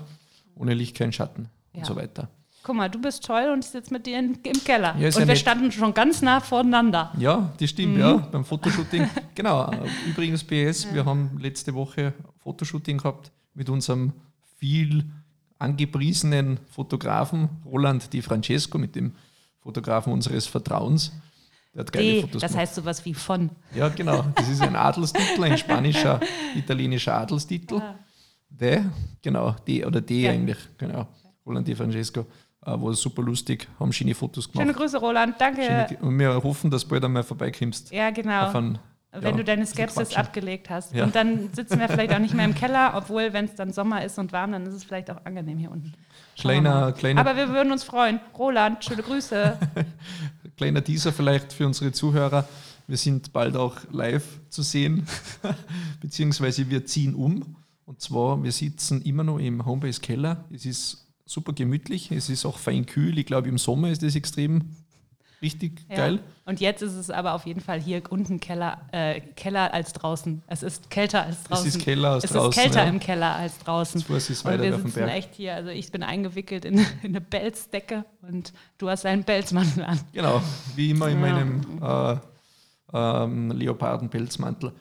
Ohne 0.56 0.74
Licht 0.74 0.96
kein 0.98 1.14
Schatten 1.14 1.50
und 1.74 1.80
Ja. 1.82 1.86
so 1.86 1.96
weiter. 1.96 2.30
Guck 2.64 2.76
mal, 2.76 2.90
du 2.90 3.00
bist 3.02 3.26
toll 3.26 3.50
und 3.52 3.66
ich 3.66 3.72
sitze 3.72 3.94
mit 3.94 4.06
dir 4.06 4.20
in, 4.20 4.36
im 4.44 4.64
Keller. 4.64 4.96
Ja, 4.98 5.08
und 5.08 5.14
ja 5.14 5.20
wir 5.20 5.26
nett. 5.26 5.38
standen 5.38 5.72
schon 5.72 5.94
ganz 5.94 6.22
nah 6.22 6.40
voneinander. 6.40 7.12
Ja, 7.18 7.52
das 7.60 7.70
stimmt, 7.72 7.96
Mhm. 7.96 8.00
ja, 8.00 8.14
beim 8.32 8.46
Fotoshooting. 8.46 9.08
genau, 9.36 9.70
äh, 9.72 9.90
übrigens 10.10 10.44
PS, 10.44 10.94
wir 10.94 11.04
haben 11.06 11.38
letzte 11.40 11.74
Woche 11.74 12.14
Fotoshooting 12.38 12.98
gehabt 13.00 13.32
mit 13.54 13.70
unserem 13.70 14.14
viel 14.58 15.04
angepriesenen 15.60 16.58
Fotografen 16.72 17.50
Roland 17.66 18.12
Di 18.14 18.22
Francesco, 18.22 18.78
mit 18.78 18.96
dem 18.96 19.14
Fotografen 19.62 20.14
unseres 20.14 20.46
Vertrauens. 20.48 21.12
Der 21.74 21.82
hat 21.82 21.92
geile 21.92 22.06
D, 22.12 22.22
Fotos 22.22 22.42
das 22.42 22.52
gemacht. 22.52 22.62
heißt 22.62 22.76
sowas 22.76 23.04
wie 23.06 23.14
von. 23.14 23.50
Ja, 23.76 23.90
genau. 23.90 24.24
Das 24.36 24.48
ist 24.48 24.62
ein 24.62 24.76
Adelstitel, 24.76 25.44
ein 25.44 25.58
spanischer, 25.58 26.20
italienischer 26.56 27.16
Adelstitel. 27.16 27.82
De, 28.50 28.82
genau, 29.22 29.56
D 29.68 29.84
oder 29.86 30.00
D 30.02 30.22
Ja. 30.24 30.32
eigentlich, 30.32 30.58
genau. 30.78 31.08
Roland 31.46 31.68
Di 31.68 31.76
Francesco. 31.76 32.26
Äh, 32.66 32.82
war 32.82 32.94
super 32.94 33.22
lustig, 33.22 33.68
haben 33.80 33.92
schöne 33.92 34.16
Fotos 34.16 34.50
gemacht. 34.50 34.66
Schöne 34.66 34.78
Grüße, 34.78 34.98
Roland. 34.98 35.36
Danke. 35.40 35.64
Schöne- 35.64 35.98
Und 36.02 36.18
wir 36.18 36.34
hoffen, 36.42 36.72
dass 36.72 36.84
du 36.84 36.90
bald 36.90 37.04
einmal 37.04 37.24
vorbeikommst. 37.24 37.92
ja, 37.92 38.10
genau. 38.12 38.50
Einen, 38.52 38.80
wenn 39.12 39.32
ja, 39.32 39.38
du 39.38 39.44
deine 39.44 39.62
bisschen 39.62 39.88
Skepsis 39.90 40.16
abgelegt 40.16 40.70
hast. 40.70 40.94
Ja. 40.94 41.04
Und 41.04 41.14
dann 41.14 41.50
sitzen 41.54 41.80
wir 41.80 41.88
vielleicht 41.88 42.14
auch 42.14 42.20
nicht 42.20 42.34
mehr 42.34 42.46
im 42.46 42.56
Keller, 42.56 42.94
obwohl, 42.96 43.32
wenn 43.34 43.46
es 43.46 43.56
dann 43.56 43.72
Sommer 43.72 44.04
ist 44.04 44.18
und 44.18 44.32
warm, 44.32 44.54
dann 44.54 44.66
ist 44.66 44.74
es 44.74 44.84
vielleicht 44.84 45.12
auch 45.12 45.24
angenehm 45.26 45.60
hier 45.60 45.72
unten. 45.72 45.94
Kleiner, 46.36 46.92
kleiner, 46.94 47.22
Aber 47.22 47.36
wir 47.36 47.50
würden 47.50 47.72
uns 47.72 47.84
freuen. 47.84 48.20
Roland, 48.38 48.84
schöne 48.84 49.04
Grüße. 49.04 49.58
kleiner 50.58 50.84
Teaser 50.84 51.12
vielleicht 51.14 51.54
für 51.54 51.68
unsere 51.68 51.92
Zuhörer. 51.92 52.48
Wir 52.88 52.98
sind 52.98 53.32
bald 53.32 53.56
auch 53.56 53.78
live 53.92 54.40
zu 54.50 54.62
sehen, 54.62 55.06
beziehungsweise 56.02 56.70
wir 56.70 56.86
ziehen 56.86 57.14
um. 57.14 57.56
Und 57.86 58.02
zwar, 58.02 58.42
wir 58.42 58.52
sitzen 58.52 59.02
immer 59.04 59.24
noch 59.24 59.38
im 59.38 59.66
Homebase 59.66 60.02
Keller. 60.02 60.46
Es 60.52 60.66
ist 60.66 61.03
super 61.34 61.54
gemütlich, 61.54 62.12
es 62.12 62.30
ist 62.30 62.46
auch 62.46 62.58
fein 62.58 62.86
kühl. 62.86 63.18
Ich 63.18 63.26
glaube, 63.26 63.50
im 63.50 63.58
Sommer 63.58 63.90
ist 63.90 64.04
es 64.04 64.16
extrem 64.16 64.62
richtig 65.42 65.82
Ja. 65.90 65.98
geil. 65.98 66.20
Und 66.46 66.62
jetzt 66.62 66.82
ist 66.82 66.94
es 66.94 67.10
aber 67.10 67.34
auf 67.34 67.46
jeden 67.46 67.60
Fall 67.60 67.82
hier 67.82 68.02
unten 68.10 68.40
Keller, 68.40 68.82
äh, 68.94 69.20
Keller 69.36 69.74
als 69.74 69.92
draußen. 69.92 70.42
Es 70.48 70.64
ist 70.64 70.90
kälter 70.90 71.24
als 71.24 71.44
draußen. 71.44 71.68
Es 71.68 71.76
ist 71.76 71.82
Keller 71.84 72.12
als 72.12 72.24
es 72.26 72.32
draußen. 72.32 72.50
ist 72.50 72.56
kälter 72.58 72.84
ja. 72.84 72.90
im 72.90 73.00
Keller 73.00 73.36
als 73.36 73.58
draußen. 73.60 74.00
Jetzt 74.00 74.10
weiß 74.10 74.30
ich 74.30 74.38
es 74.38 74.46
Und 74.46 74.52
weiter 74.52 74.64
wir 74.64 74.76
sitzen 74.78 74.92
Berg. 74.94 75.10
echt 75.12 75.36
hier, 75.36 75.56
also 75.56 75.70
ich 75.70 75.92
bin 75.92 76.02
eingewickelt 76.04 76.64
in, 76.64 76.78
in 77.04 77.10
eine 77.10 77.20
Pelzdecke 77.22 78.06
und 78.22 78.54
du 78.78 78.90
hast 78.90 79.06
einen 79.06 79.24
Pelzmantel 79.26 79.84
an. 79.84 80.00
Genau, 80.14 80.42
wie 80.76 80.92
immer 80.92 81.10
in 81.10 81.22
Ja. 81.22 81.34
meinem 81.34 81.62
äh, 81.82 82.18
ähm, 82.94 83.52
Leopardenpelzmantel. 83.52 84.72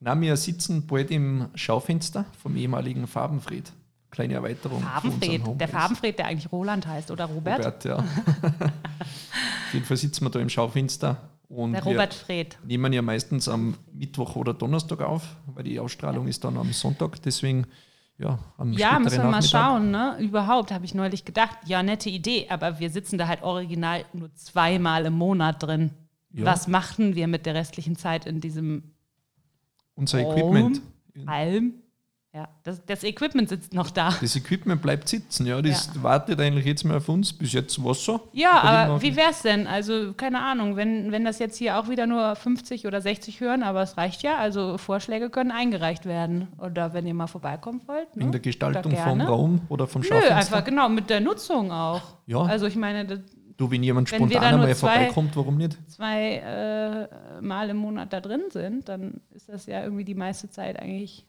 Na, 0.00 0.18
wir 0.20 0.36
sitzen 0.36 0.86
bald 0.86 1.10
im 1.10 1.48
Schaufenster 1.54 2.24
vom 2.42 2.56
ehemaligen 2.56 3.06
Farbenfried. 3.06 3.72
Kleine 4.16 4.32
Erweiterung. 4.32 4.80
Farbenfred, 4.80 5.42
der. 5.60 5.68
Farbenfred, 5.68 6.18
der 6.18 6.26
eigentlich 6.28 6.50
Roland 6.50 6.86
heißt, 6.86 7.10
oder 7.10 7.26
Robert? 7.26 7.58
Robert, 7.58 7.84
ja. 7.84 7.96
Auf 9.66 9.74
jeden 9.74 9.84
Fall 9.84 9.98
sitzen 9.98 10.24
wir 10.24 10.30
da 10.30 10.40
im 10.40 10.48
Schaufenster 10.48 11.18
Und 11.48 11.74
Der 11.74 11.84
Robert 11.84 12.14
Fred. 12.14 12.56
nehmen 12.66 12.94
ja 12.94 13.02
meistens 13.02 13.46
am 13.46 13.74
Mittwoch 13.92 14.34
oder 14.36 14.54
Donnerstag 14.54 15.02
auf, 15.02 15.36
weil 15.54 15.64
die 15.64 15.78
Ausstrahlung 15.78 16.28
ist 16.28 16.42
dann 16.44 16.56
am 16.56 16.72
Sonntag. 16.72 17.20
Deswegen, 17.20 17.66
ja, 18.16 18.38
am 18.56 18.72
Ja, 18.72 18.98
müssen 18.98 19.22
wir 19.22 19.30
mal 19.30 19.42
schauen, 19.42 19.90
ne? 19.90 20.16
Überhaupt, 20.18 20.72
habe 20.72 20.86
ich 20.86 20.94
neulich 20.94 21.26
gedacht. 21.26 21.58
Ja, 21.66 21.82
nette 21.82 22.08
Idee, 22.08 22.46
aber 22.48 22.78
wir 22.78 22.88
sitzen 22.88 23.18
da 23.18 23.28
halt 23.28 23.42
original 23.42 24.06
nur 24.14 24.32
zweimal 24.34 25.04
im 25.04 25.12
Monat 25.12 25.62
drin. 25.62 25.90
Ja. 26.32 26.46
Was 26.46 26.68
machten 26.68 27.16
wir 27.16 27.28
mit 27.28 27.44
der 27.44 27.54
restlichen 27.54 27.96
Zeit 27.96 28.24
in 28.24 28.40
diesem 28.40 28.94
Unser 29.94 30.22
Raum? 30.22 30.38
Equipment. 30.38 30.80
Alm? 31.26 31.74
Ja, 32.36 32.48
das, 32.64 32.84
das 32.84 33.02
Equipment 33.02 33.48
sitzt 33.48 33.72
noch 33.72 33.88
da. 33.88 34.14
Das 34.20 34.36
Equipment 34.36 34.82
bleibt 34.82 35.08
sitzen, 35.08 35.46
ja. 35.46 35.62
Das 35.62 35.90
Ja. 35.94 36.02
wartet 36.02 36.38
eigentlich 36.38 36.66
jetzt 36.66 36.84
mal 36.84 36.98
auf 36.98 37.08
uns. 37.08 37.32
Bis 37.32 37.54
jetzt 37.54 37.82
war 37.82 37.94
so. 37.94 38.28
Ja, 38.34 38.60
aber 38.60 39.00
wie 39.00 39.16
wär's 39.16 39.40
denn? 39.40 39.66
Also, 39.66 40.12
keine 40.12 40.42
Ahnung, 40.42 40.76
wenn, 40.76 41.12
wenn 41.12 41.24
das 41.24 41.38
jetzt 41.38 41.56
hier 41.56 41.78
auch 41.78 41.88
wieder 41.88 42.06
nur 42.06 42.36
50 42.36 42.86
oder 42.86 43.00
60 43.00 43.40
hören, 43.40 43.62
aber 43.62 43.80
es 43.80 43.96
reicht 43.96 44.22
ja, 44.22 44.36
also 44.36 44.76
Vorschläge 44.76 45.30
können 45.30 45.50
eingereicht 45.50 46.04
werden. 46.04 46.48
Oder 46.58 46.92
wenn 46.92 47.06
ihr 47.06 47.14
mal 47.14 47.26
vorbeikommen 47.26 47.80
wollt. 47.86 48.14
Ne? 48.14 48.24
In 48.24 48.32
der 48.32 48.42
Gestaltung 48.42 48.94
vom. 48.94 49.20
Raum 49.22 49.60
oder 49.70 49.86
vom 49.86 50.02
Nö, 50.02 50.08
Schaufenster. 50.08 50.36
einfach 50.36 50.62
genau, 50.62 50.90
mit 50.90 51.08
der 51.08 51.20
Nutzung 51.20 51.72
auch. 51.72 52.02
Ja. 52.26 52.42
Also 52.42 52.66
ich 52.66 52.76
meine, 52.76 53.06
das, 53.06 53.20
Du, 53.56 53.70
wenn 53.70 53.82
jemand 53.82 54.12
Wenn 54.12 54.18
spontan 54.18 54.44
einmal 54.44 54.74
vorbeikommt, 54.74 55.34
warum 55.34 55.56
nicht? 55.56 55.78
zwei 55.90 56.42
äh, 56.44 57.40
Mal 57.40 57.70
im 57.70 57.78
Monat 57.78 58.12
da 58.12 58.20
drin 58.20 58.42
sind, 58.50 58.86
dann 58.90 59.22
ist 59.32 59.48
das 59.48 59.64
ja 59.64 59.82
irgendwie 59.82 60.04
die 60.04 60.14
meiste 60.14 60.50
Zeit 60.50 60.78
eigentlich. 60.78 61.24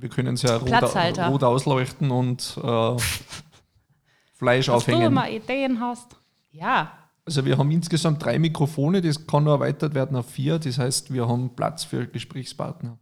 Wir 0.00 0.08
können 0.08 0.34
es 0.34 0.42
ja 0.42 0.56
rot, 0.56 1.18
rot 1.30 1.44
ausleuchten 1.44 2.10
und 2.10 2.58
äh, 2.62 2.96
Fleisch 4.34 4.66
Dass 4.66 4.84
du 4.84 4.92
aufhängen. 4.92 5.14
mal 5.14 5.30
Ideen 5.30 5.80
hast. 5.80 6.16
Ja, 6.52 6.92
Also 7.24 7.44
wir 7.44 7.58
haben 7.58 7.70
insgesamt 7.70 8.24
drei 8.24 8.38
Mikrofone, 8.38 9.00
das 9.00 9.26
kann 9.26 9.44
noch 9.44 9.52
erweitert 9.54 9.94
werden 9.94 10.16
auf 10.16 10.30
vier. 10.30 10.58
Das 10.58 10.78
heißt, 10.78 11.12
wir 11.12 11.28
haben 11.28 11.54
Platz 11.54 11.84
für 11.84 12.06
Gesprächspartner. 12.06 12.98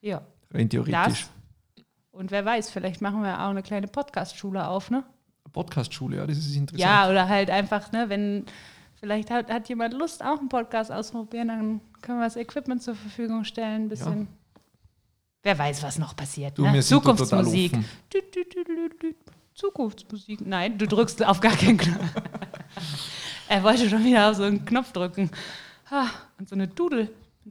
ja. 0.00 0.22
Rein 0.50 0.70
theoretisch. 0.70 0.94
Das. 1.76 1.84
Und 2.10 2.30
wer 2.30 2.42
weiß, 2.42 2.70
vielleicht 2.70 3.02
machen 3.02 3.22
wir 3.22 3.38
auch 3.38 3.50
eine 3.50 3.62
kleine 3.62 3.86
Podcast-Schule 3.86 4.66
auf, 4.66 4.90
ne? 4.90 5.04
Podcast-Schule, 5.52 6.16
ja, 6.16 6.26
das 6.26 6.38
ist 6.38 6.56
interessant. 6.56 6.80
Ja, 6.80 7.10
oder 7.10 7.28
halt 7.28 7.50
einfach, 7.50 7.92
ne, 7.92 8.08
wenn 8.08 8.46
vielleicht 8.94 9.30
hat, 9.30 9.50
hat 9.50 9.68
jemand 9.68 9.92
Lust, 9.92 10.24
auch 10.24 10.38
einen 10.38 10.48
Podcast 10.48 10.90
auszuprobieren, 10.90 11.48
dann 11.48 11.80
können 12.00 12.18
wir 12.18 12.24
das 12.24 12.36
Equipment 12.36 12.82
zur 12.82 12.94
Verfügung 12.94 13.44
stellen, 13.44 13.82
ein 13.84 13.88
bisschen. 13.90 14.26
Wer 15.42 15.58
weiß, 15.58 15.82
was 15.82 15.98
noch 15.98 16.16
passiert. 16.16 16.58
Du, 16.58 16.62
ne? 16.62 16.82
Zukunftsmusik. 16.82 17.72
dü, 18.12 18.20
dü. 18.32 19.14
Zukunftsmusik. 19.54 20.46
Nein, 20.46 20.78
du 20.78 20.86
drückst 20.86 21.24
auf 21.24 21.40
gar 21.40 21.56
keinen 21.56 21.78
Knopf. 21.78 21.98
er 23.48 23.62
wollte 23.62 23.88
schon 23.88 24.04
wieder 24.04 24.30
auf 24.30 24.36
so 24.36 24.44
einen 24.44 24.64
Knopf 24.64 24.92
drücken. 24.92 25.30
Ah, 25.90 26.08
und 26.38 26.48
so 26.48 26.54
eine 26.54 26.68
Dudel. 26.68 27.10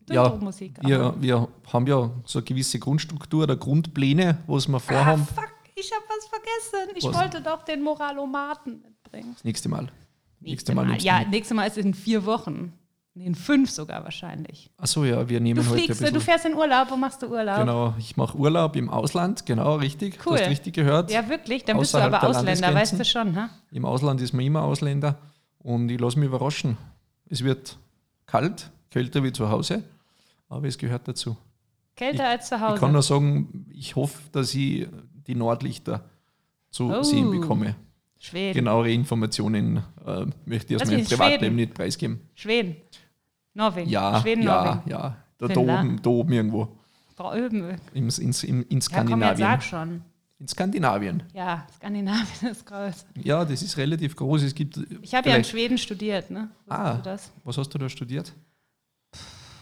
Ja, 0.10 0.30
Musik. 0.36 0.76
Wir, 0.82 1.16
wir 1.20 1.48
haben 1.74 1.88
ja 1.88 2.12
so 2.24 2.40
eine 2.40 2.46
gewisse 2.46 2.80
Grundstruktur 2.80 3.44
oder 3.44 3.56
Grundpläne, 3.56 4.38
was 4.48 4.68
wir 4.68 4.76
ah, 4.76 4.80
vorhaben. 4.80 5.26
fuck, 5.26 5.50
ich 5.76 5.92
habe 5.92 6.04
was 6.08 6.28
vergessen. 6.28 6.96
Ich 6.96 7.04
Was? 7.04 7.16
wollte 7.16 7.42
doch 7.42 7.64
den 7.64 7.82
Moralomaten 7.82 8.82
mitbringen. 8.82 9.34
Das 9.34 9.44
nächste 9.44 9.70
Mal. 9.70 9.92
Nächste 10.40 10.76
Mal. 10.76 10.86
nimmst 10.86 11.04
du 11.04 11.08
Ja, 11.08 11.24
nächstes 11.26 11.56
Mal 11.56 11.66
ist 11.66 11.78
es 11.78 11.86
in 11.86 11.94
vier 11.94 12.26
Wochen. 12.26 12.74
In 13.20 13.34
fünf 13.36 13.72
sogar 13.72 14.04
wahrscheinlich. 14.04 14.70
Achso, 14.78 15.04
ja, 15.04 15.28
wir 15.28 15.40
nehmen 15.40 15.64
Du 15.64 15.70
heute 15.72 15.94
fliegst, 15.94 16.16
du 16.16 16.20
fährst 16.22 16.46
in 16.46 16.54
Urlaub. 16.54 16.92
Wo 16.92 16.96
machst 16.98 17.22
du 17.24 17.28
Urlaub? 17.28 17.58
Genau, 17.60 17.94
ich 17.98 18.16
mache 18.16 18.38
Urlaub 18.38 18.76
im 18.76 18.90
Ausland, 18.90 19.46
genau, 19.46 19.76
richtig. 19.78 20.20
Du 20.22 20.30
Cool. 20.30 20.40
hast 20.40 20.50
richtig 20.50 20.76
gehört. 20.76 21.10
Ja, 21.12 21.28
wirklich? 21.28 21.66
Dann 21.66 21.80
bist 21.80 21.94
du 21.94 21.98
aber 21.98 22.20
der 22.20 22.24
Ausländer, 22.30 22.74
weißt 22.74 23.00
du 23.00 23.04
schon, 23.06 23.36
ha? 23.36 23.50
Im 23.72 23.86
Ausland 23.86 24.22
ist 24.22 24.34
man 24.34 24.46
immer 24.46 24.62
Ausländer 24.62 25.18
und 25.60 25.90
ich 25.90 26.00
lasse 26.00 26.20
mich 26.20 26.28
überraschen. 26.28 26.78
Es 27.30 27.44
wird 27.44 27.78
kalt, 28.28 28.70
kälter 28.92 29.24
wie 29.24 29.32
zu 29.32 29.50
Hause, 29.50 29.84
aber 30.48 30.68
es 30.68 30.78
gehört 30.78 31.08
dazu. 31.08 31.36
Kälter 31.96 32.28
als 32.28 32.48
zu 32.50 32.56
Ich 32.56 32.62
kann 32.62 32.72
Hause. 32.80 32.92
nur 32.92 33.02
sagen, 33.02 33.66
ich 33.74 33.96
hoffe, 33.96 34.20
dass 34.32 34.54
ich 34.54 34.88
die 35.26 35.34
Nordlichter 35.36 36.04
zu 36.70 36.94
Oh. 36.94 37.02
sehen 37.02 37.32
bekomme. 37.32 37.76
Schweden. 38.20 38.54
Genauere 38.56 38.92
Informationen 38.92 39.78
äh, 40.06 40.26
möchte 40.46 40.74
ich 40.76 40.82
aus 40.82 40.88
meinem 40.90 41.06
Privatleben 41.06 41.40
Schweden? 41.42 41.56
nicht 41.56 41.74
preisgeben. 41.74 42.22
Schweden. 42.36 42.76
Norwegen. 43.58 43.90
Ja, 43.90 44.22
Schweden, 44.22 44.44
ja, 44.44 44.64
Norwegen. 44.64 44.90
ja. 44.90 45.18
Da, 45.40 45.48
da, 45.48 45.60
oben, 45.60 46.00
da 46.02 46.10
oben 46.10 46.34
irgendwo. 46.34 46.68
Da 47.16 47.32
oben. 47.34 47.78
Im, 47.94 48.06
ins, 48.06 48.20
im, 48.20 48.30
in 48.44 48.44
Ja, 48.44 48.64
komm, 48.64 48.72
ja, 48.72 48.80
Skandinavien. 48.80 49.38
sag 49.38 49.64
schon. 49.64 50.02
in 50.40 50.48
Skandinavien. 50.48 51.24
Ja, 51.34 51.66
Skandinavien 51.76 52.52
ist 52.52 52.66
groß. 52.66 53.06
Ja, 53.24 53.44
das 53.44 53.62
ist 53.64 53.76
relativ 53.78 54.16
groß. 54.16 54.44
Es 54.44 54.54
gibt 54.56 54.80
Ich 55.02 55.14
habe 55.16 55.30
ja 55.30 55.36
in 55.36 55.44
Schweden 55.44 55.78
studiert, 55.78 56.30
ne? 56.32 56.50
Wusstest 56.68 57.32
Ah. 57.36 57.40
Was 57.44 57.58
hast 57.58 57.70
du 57.74 57.78
da 57.80 57.90
studiert? 57.90 58.32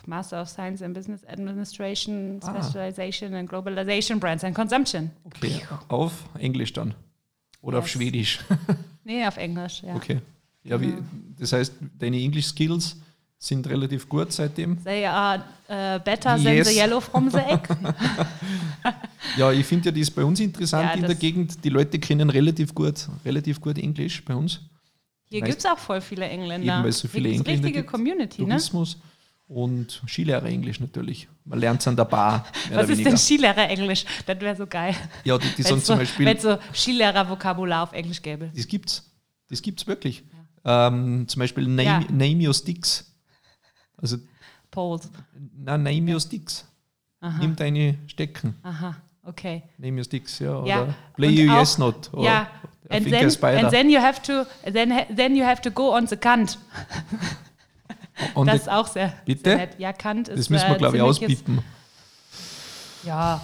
Master 0.07 0.41
of 0.41 0.49
Science 0.49 0.81
in 0.81 0.93
Business 0.93 1.25
Administration, 1.25 2.39
Ah. 2.43 2.51
Specialization 2.61 3.33
in 3.33 3.47
Globalization, 3.47 4.19
Brands 4.19 4.43
and 4.43 4.53
Consumption. 4.55 5.09
Okay, 5.23 5.61
auf 5.87 6.11
Englisch 6.37 6.73
dann. 6.73 6.93
Oder 7.61 7.79
auf 7.79 7.85
Yes. 7.85 7.91
Schwedisch. 7.93 8.39
Nee, 9.03 9.25
auf 9.25 9.37
Englisch, 9.37 9.81
ja. 9.83 9.95
Okay. 9.95 10.19
Ja, 10.63 10.79
wie, 10.81 10.93
das 11.39 11.53
heißt, 11.53 11.73
deine 11.99 12.17
English 12.21 12.47
Skills 12.47 12.97
sind 13.37 13.67
relativ 13.67 14.07
gut 14.09 14.31
seitdem. 14.31 14.83
They 14.83 15.05
are 15.05 15.39
uh, 15.69 15.99
better 16.03 16.35
than 16.37 16.55
Yes. 16.55 16.67
the 16.69 16.75
yellow 16.75 16.99
from 16.99 17.29
the 17.29 17.37
egg. 17.37 17.61
Ja, 19.37 19.51
ich 19.51 19.65
finde 19.65 19.89
ja 19.89 19.99
das 19.99 20.11
bei 20.11 20.23
uns 20.23 20.39
interessant 20.39 20.89
Ja, 20.89 20.93
in 20.95 21.01
der 21.01 21.15
Gegend. 21.15 21.63
Die 21.63 21.69
Leute 21.69 21.99
kennen 21.99 22.29
relativ 22.29 22.73
gut, 22.73 23.07
relativ 23.25 23.59
gut 23.59 23.77
Englisch 23.77 24.23
bei 24.23 24.35
uns. 24.35 24.61
Hier 25.25 25.41
gibt 25.41 25.57
es 25.59 25.65
auch 25.65 25.77
voll 25.79 25.99
viele 26.01 26.25
Engländer. 26.29 26.75
Eben, 26.75 26.83
weil 26.83 26.89
es 26.89 26.99
so 26.99 27.07
viele 27.07 27.29
Engländer 27.29 27.51
richtige 27.51 27.79
gibt. 27.79 27.91
Community, 27.91 28.43
ne? 28.43 28.49
Tourismus 28.49 28.97
und 29.47 30.01
Skilehrer 30.07 30.45
Englisch 30.45 30.79
natürlich. 30.79 31.27
Man 31.43 31.59
lernt 31.59 31.81
es 31.81 31.87
an 31.87 31.95
der 31.95 32.05
Bar. 32.05 32.45
Was 32.71 32.89
ist 32.89 33.03
denn 33.03 33.17
Skilehrer 33.17 33.67
Englisch? 33.69 34.05
Das 34.25 34.39
wäre 34.39 34.55
so 34.55 34.67
geil. 34.67 34.95
Ja, 35.23 35.37
die, 35.37 35.47
die 35.57 35.63
sind 35.63 35.79
so, 35.79 35.87
zum 35.93 35.97
Beispiel. 35.97 36.25
Wenn 36.27 36.39
so 36.39 36.57
Skilehrer-Vokabular 36.73 37.83
auf 37.83 37.93
Englisch 37.93 38.21
gäbe. 38.21 38.51
Das 38.55 38.67
gibt's. 38.67 39.11
Das 39.49 39.61
gibt's 39.61 39.85
wirklich. 39.87 40.23
Ähm, 40.63 41.27
zum 41.27 41.39
Beispiel 41.39 41.67
name, 41.67 41.83
Ja. 41.83 41.99
name 42.11 42.47
Your 42.47 42.53
Sticks. 42.53 43.11
Also, 43.97 44.17
Poles. 44.71 45.09
na, 45.57 45.77
Name 45.77 46.13
Your 46.13 46.19
Sticks. 46.19 46.65
Nimm 47.39 47.55
deine 47.55 47.97
Stecken. 48.07 48.55
Aha, 48.61 48.95
okay. 49.23 49.63
Name 49.77 49.97
Your 49.97 50.03
Sticks, 50.03 50.37
ja. 50.39 50.57
Oder 50.59 50.67
Ja, 50.67 50.95
Play 51.15 51.27
und 51.29 51.33
You 51.37 51.51
auch- 51.53 51.59
Yes 51.59 51.77
Not. 51.77 52.13
Oder 52.13 52.23
ja, 52.23 52.47
I 52.91 52.97
and 52.97 53.05
then, 53.09 53.57
and 53.57 53.71
then 53.71 53.89
you 53.89 53.99
have 53.99 54.21
to, 54.21 54.43
then, 54.71 54.93
then 55.15 55.35
you 55.35 55.43
have 55.43 55.61
to 55.61 55.71
go 55.71 55.95
on 55.95 56.05
the 56.07 56.15
Kant. 56.17 56.59
Und 58.33 58.47
Das 58.47 58.61
ist 58.61 58.69
auch 58.69 58.87
sehr, 58.87 59.13
Bitte? 59.25 59.41
sehr 59.49 59.57
nett. 59.57 59.77
Ja, 59.79 59.91
Kant 59.91 60.29
ist 60.29 60.37
das 60.39 60.49
müssen 60.49 60.67
wir, 60.69 60.75
äh, 60.75 60.77
glaube 60.77 60.95
ich, 60.97 61.01
auspippen. 61.03 61.59
Ja, 63.03 63.41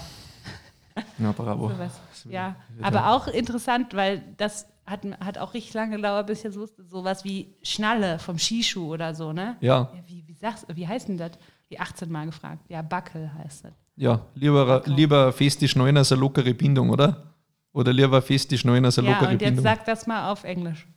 Ja, 1.17 1.31
bravo. 1.33 1.69
sowas. 1.69 1.91
Ja, 2.29 2.55
aber 2.81 3.11
auch 3.13 3.27
interessant, 3.27 3.93
weil 3.95 4.23
das 4.37 4.67
hat, 4.85 5.01
hat 5.19 5.37
auch 5.37 5.53
richtig 5.53 5.73
lange 5.73 5.95
gedauert, 5.97 6.27
bis 6.27 6.39
ich 6.39 6.43
jetzt 6.45 6.57
wusste, 6.59 6.83
sowas 6.85 7.23
wie 7.23 7.53
Schnalle 7.63 8.19
vom 8.19 8.37
Skischuh 8.39 8.93
oder 8.93 9.13
so, 9.15 9.33
ne? 9.33 9.55
Ja, 9.61 9.89
Ja, 9.93 10.03
wie, 10.07 10.23
wie, 10.41 10.45
sagst, 10.47 10.65
wie 10.75 10.87
heißt 10.87 11.07
denn 11.07 11.17
das? 11.17 11.31
Die 11.69 11.79
18 11.79 12.11
Mal 12.11 12.25
gefragt. 12.25 12.65
Ja, 12.69 12.81
Backel 12.81 13.31
heißt 13.33 13.65
das. 13.65 13.73
ja. 13.95 14.25
Lieber, 14.35 14.81
lieber 14.85 15.31
festisch 15.31 15.75
neun 15.75 15.95
als 15.97 16.11
eine 16.11 16.21
lockere 16.21 16.53
Bindung, 16.53 16.89
oder? 16.89 17.33
Oder 17.73 17.93
lieber 17.93 18.21
festisch 18.21 18.65
neun 18.65 18.83
als 18.83 18.97
eine 18.99 19.07
Ja, 19.09 19.13
lockere 19.13 19.29
und 19.31 19.41
jetzt 19.41 19.47
Bindung. 19.55 19.63
sag 19.63 19.85
das 19.85 20.07
mal 20.07 20.29
auf 20.31 20.43
Englisch. 20.43 20.87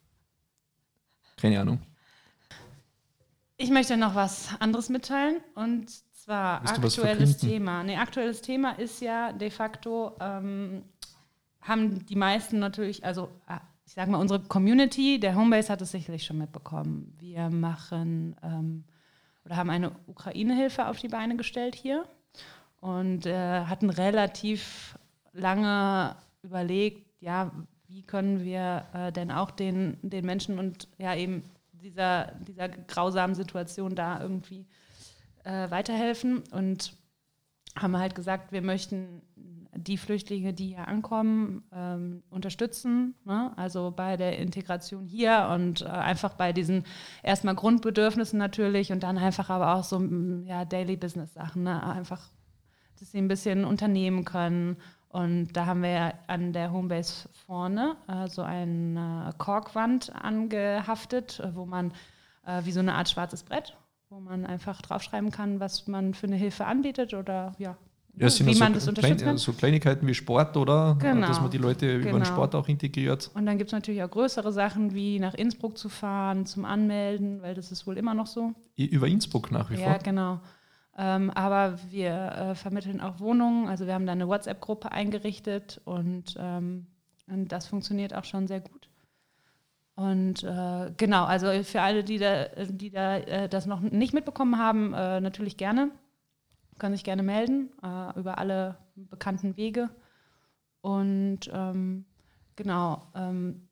Keine 1.36 1.60
Ahnung. 1.60 1.80
Ich 3.56 3.70
möchte 3.70 3.96
noch 3.96 4.14
was 4.14 4.48
anderes 4.58 4.88
mitteilen 4.88 5.36
und 5.54 5.88
zwar 6.14 6.62
Willst 6.62 6.98
aktuelles? 6.98 7.36
Thema. 7.38 7.84
Nee, 7.84 7.96
aktuelles 7.96 8.40
Thema 8.42 8.72
ist 8.72 9.00
ja 9.00 9.32
de 9.32 9.50
facto, 9.50 10.16
ähm, 10.20 10.82
haben 11.60 12.04
die 12.06 12.16
meisten 12.16 12.58
natürlich, 12.58 13.04
also 13.04 13.28
äh, 13.48 13.58
ich 13.86 13.92
sage 13.92 14.10
mal, 14.10 14.18
unsere 14.18 14.40
Community, 14.40 15.20
der 15.20 15.34
Homebase 15.36 15.70
hat 15.72 15.82
es 15.82 15.92
sicherlich 15.92 16.24
schon 16.24 16.38
mitbekommen. 16.38 17.14
Wir 17.20 17.48
machen 17.50 18.34
ähm, 18.42 18.84
oder 19.44 19.56
haben 19.56 19.70
eine 19.70 19.92
Ukraine-Hilfe 20.06 20.86
auf 20.86 20.98
die 20.98 21.08
Beine 21.08 21.36
gestellt 21.36 21.74
hier 21.74 22.06
und 22.80 23.26
äh, 23.26 23.64
hatten 23.64 23.90
relativ 23.90 24.98
lange 25.32 26.16
überlegt, 26.42 27.06
ja, 27.20 27.50
wie 27.86 28.02
können 28.02 28.44
wir 28.44 28.86
äh, 28.92 29.12
denn 29.12 29.30
auch 29.30 29.50
den, 29.50 29.98
den 30.02 30.24
Menschen 30.24 30.58
und 30.58 30.88
ja 30.98 31.14
eben 31.14 31.42
dieser, 31.72 32.32
dieser 32.46 32.68
grausamen 32.68 33.34
Situation 33.34 33.94
da 33.94 34.20
irgendwie 34.20 34.66
äh, 35.44 35.70
weiterhelfen 35.70 36.42
und 36.50 36.96
haben 37.76 37.98
halt 37.98 38.14
gesagt, 38.14 38.52
wir 38.52 38.62
möchten 38.62 39.22
die 39.76 39.98
Flüchtlinge, 39.98 40.52
die 40.52 40.68
hier 40.68 40.88
ankommen, 40.88 41.64
ähm, 41.72 42.22
unterstützen. 42.30 43.14
Ne? 43.24 43.52
Also 43.56 43.92
bei 43.94 44.16
der 44.16 44.38
Integration 44.38 45.06
hier 45.06 45.48
und 45.52 45.82
äh, 45.82 45.86
einfach 45.86 46.34
bei 46.34 46.52
diesen 46.52 46.84
erstmal 47.22 47.54
Grundbedürfnissen 47.54 48.38
natürlich 48.38 48.92
und 48.92 49.02
dann 49.02 49.18
einfach 49.18 49.50
aber 49.50 49.74
auch 49.74 49.84
so 49.84 49.98
mm, 49.98 50.44
ja, 50.46 50.64
Daily 50.64 50.96
Business 50.96 51.34
Sachen. 51.34 51.64
Ne? 51.64 51.82
Einfach, 51.82 52.20
dass 52.98 53.12
sie 53.12 53.18
ein 53.18 53.28
bisschen 53.28 53.64
unternehmen 53.64 54.24
können. 54.24 54.76
Und 55.08 55.52
da 55.52 55.66
haben 55.66 55.82
wir 55.82 56.14
an 56.26 56.52
der 56.52 56.72
Homebase 56.72 57.28
vorne 57.46 57.96
äh, 58.08 58.26
so 58.28 58.42
eine 58.42 59.30
Korkwand 59.38 60.12
angehaftet, 60.14 61.40
äh, 61.40 61.54
wo 61.54 61.66
man 61.66 61.92
äh, 62.46 62.64
wie 62.64 62.72
so 62.72 62.80
eine 62.80 62.94
Art 62.94 63.08
schwarzes 63.08 63.44
Brett, 63.44 63.76
wo 64.08 64.18
man 64.18 64.44
einfach 64.44 64.82
draufschreiben 64.82 65.30
kann, 65.30 65.60
was 65.60 65.86
man 65.86 66.14
für 66.14 66.26
eine 66.26 66.36
Hilfe 66.36 66.66
anbietet 66.66 67.14
oder 67.14 67.52
ja, 67.58 67.76
Ja, 68.16 68.30
sind 68.30 68.46
wie 68.46 68.58
man 68.58 68.72
das 68.72 68.86
unterstützen 68.86 69.16
klein, 69.16 69.28
kann. 69.30 69.38
so 69.38 69.52
Kleinigkeiten 69.52 70.06
wie 70.06 70.14
Sport, 70.14 70.56
oder? 70.56 70.96
Genau, 71.00 71.26
Dass 71.26 71.40
man 71.40 71.50
die 71.50 71.58
Leute 71.58 71.96
über 71.96 72.04
den 72.04 72.12
genau. 72.12 72.24
Sport 72.24 72.54
auch 72.54 72.68
integriert. 72.68 73.30
Und 73.34 73.46
dann 73.46 73.58
gibt 73.58 73.68
es 73.68 73.72
natürlich 73.72 74.02
auch 74.02 74.10
größere 74.10 74.52
Sachen, 74.52 74.94
wie 74.94 75.18
nach 75.18 75.34
Innsbruck 75.34 75.76
zu 75.76 75.88
fahren, 75.88 76.46
zum 76.46 76.64
Anmelden, 76.64 77.42
weil 77.42 77.54
das 77.54 77.72
ist 77.72 77.86
wohl 77.86 77.98
immer 77.98 78.14
noch 78.14 78.26
so. 78.28 78.52
Über 78.76 79.08
Innsbruck 79.08 79.50
nach 79.50 79.70
wie 79.70 79.74
Ja, 79.80 79.90
vor. 79.94 79.98
genau. 79.98 80.40
Ähm, 80.96 81.30
aber 81.30 81.76
wir 81.90 82.10
äh, 82.12 82.54
vermitteln 82.54 83.00
auch 83.00 83.18
Wohnungen. 83.18 83.66
Also 83.66 83.86
wir 83.86 83.94
haben 83.94 84.06
da 84.06 84.12
eine 84.12 84.28
WhatsApp-Gruppe 84.28 84.92
eingerichtet 84.92 85.80
und, 85.84 86.36
ähm, 86.38 86.86
und 87.26 87.50
das 87.50 87.66
funktioniert 87.66 88.14
auch 88.14 88.24
schon 88.24 88.46
sehr 88.46 88.60
gut. 88.60 88.88
Und 89.96 90.42
äh, 90.42 90.92
genau, 90.96 91.24
also 91.24 91.46
für 91.62 91.80
alle, 91.80 92.04
die 92.04 92.18
da, 92.18 92.46
die 92.68 92.90
da 92.90 93.16
äh, 93.18 93.48
das 93.48 93.66
noch 93.66 93.80
nicht 93.80 94.12
mitbekommen 94.14 94.58
haben, 94.58 94.92
äh, 94.92 95.20
natürlich 95.20 95.56
gerne. 95.56 95.90
Können 96.78 96.94
sich 96.94 97.04
gerne 97.04 97.22
melden 97.22 97.70
äh, 97.82 98.18
über 98.18 98.38
alle 98.38 98.76
bekannten 98.94 99.56
Wege. 99.56 99.90
Und 100.80 101.50
ähm, 101.52 102.04
genau, 102.56 103.02
ähm, 103.14 103.68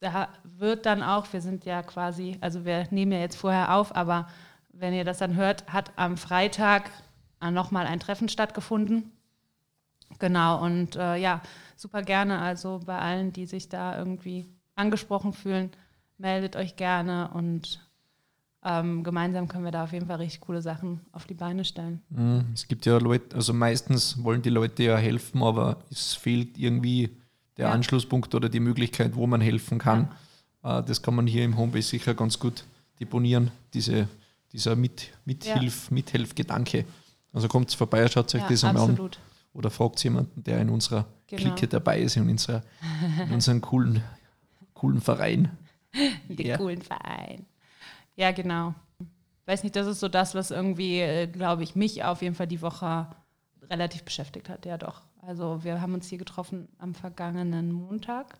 da 0.00 0.28
wird 0.44 0.86
dann 0.86 1.02
auch, 1.02 1.32
wir 1.32 1.40
sind 1.40 1.64
ja 1.64 1.82
quasi, 1.82 2.38
also 2.40 2.64
wir 2.64 2.88
nehmen 2.90 3.12
ja 3.12 3.18
jetzt 3.18 3.36
vorher 3.36 3.74
auf, 3.74 3.94
aber 3.94 4.28
wenn 4.72 4.94
ihr 4.94 5.04
das 5.04 5.18
dann 5.18 5.36
hört, 5.36 5.70
hat 5.70 5.92
am 5.96 6.16
Freitag 6.16 6.90
nochmal 7.40 7.86
ein 7.86 8.00
Treffen 8.00 8.28
stattgefunden. 8.28 9.12
Genau, 10.18 10.62
und 10.62 10.96
äh, 10.96 11.16
ja, 11.16 11.40
super 11.76 12.02
gerne. 12.02 12.40
Also 12.40 12.80
bei 12.84 12.98
allen, 12.98 13.32
die 13.32 13.46
sich 13.46 13.68
da 13.68 13.96
irgendwie 13.96 14.46
angesprochen 14.74 15.32
fühlen, 15.32 15.70
meldet 16.18 16.56
euch 16.56 16.76
gerne 16.76 17.30
und 17.32 17.89
ähm, 18.64 19.02
gemeinsam 19.04 19.48
können 19.48 19.64
wir 19.64 19.70
da 19.70 19.84
auf 19.84 19.92
jeden 19.92 20.06
Fall 20.06 20.16
richtig 20.18 20.40
coole 20.42 20.60
Sachen 20.62 21.00
auf 21.12 21.24
die 21.26 21.34
Beine 21.34 21.64
stellen. 21.64 22.00
Mhm. 22.10 22.44
Es 22.54 22.68
gibt 22.68 22.84
ja 22.86 22.98
Leute, 22.98 23.34
also 23.36 23.52
meistens 23.52 24.22
wollen 24.22 24.42
die 24.42 24.50
Leute 24.50 24.82
ja 24.82 24.96
helfen, 24.96 25.42
aber 25.42 25.78
es 25.90 26.14
fehlt 26.14 26.58
irgendwie 26.58 27.10
der 27.56 27.66
Ja. 27.68 27.72
Anschlusspunkt 27.72 28.34
oder 28.34 28.48
die 28.48 28.60
Möglichkeit, 28.60 29.14
wo 29.16 29.26
man 29.26 29.40
helfen 29.40 29.78
kann. 29.78 30.08
Äh, 30.62 30.82
Das 30.82 31.00
kann 31.02 31.14
man 31.14 31.26
hier 31.26 31.44
im 31.44 31.56
Homebase 31.56 31.88
sicher 31.88 32.14
ganz 32.14 32.38
gut 32.38 32.64
deponieren, 33.00 33.50
diese, 33.72 34.08
dieser 34.52 34.76
Mit, 34.76 35.10
Mithilf, 35.24 35.90
Mithelfgedanke. 35.90 36.84
Also 37.32 37.48
kommt 37.48 37.72
vorbei, 37.72 38.06
schaut 38.08 38.34
euch 38.34 38.42
Ja, 38.42 38.48
das 38.48 38.64
einmal 38.64 38.82
an 38.84 38.90
absolut. 38.90 39.18
oder 39.54 39.70
fragt 39.70 40.02
jemanden, 40.04 40.42
der 40.44 40.60
in 40.60 40.68
unserer 40.68 41.06
Genau. 41.28 41.42
Clique 41.54 41.68
dabei 41.68 42.00
ist, 42.00 42.16
in, 42.16 42.28
unserer, 42.28 42.62
in 43.24 43.32
unserem 43.34 43.60
coolen, 43.60 44.02
coolen 44.74 45.00
Verein. 45.00 45.56
Den 46.28 46.46
Ja. 46.46 46.56
coolen 46.56 46.82
Verein. 46.82 47.46
Ja, 48.20 48.32
genau. 48.32 48.74
Weiß 49.46 49.62
nicht, 49.62 49.74
das 49.74 49.86
ist 49.86 50.00
so 50.00 50.08
das, 50.08 50.34
was 50.34 50.50
irgendwie, 50.50 51.26
glaube 51.32 51.62
ich, 51.62 51.74
mich 51.74 52.04
auf 52.04 52.20
jeden 52.20 52.34
Fall 52.34 52.46
die 52.46 52.60
Woche 52.60 53.06
relativ 53.70 54.04
beschäftigt 54.04 54.50
hat. 54.50 54.66
Ja, 54.66 54.76
doch. 54.76 55.00
Also 55.22 55.64
wir 55.64 55.80
haben 55.80 55.94
uns 55.94 56.06
hier 56.06 56.18
getroffen 56.18 56.68
am 56.78 56.94
vergangenen 56.94 57.72
Montag. 57.72 58.38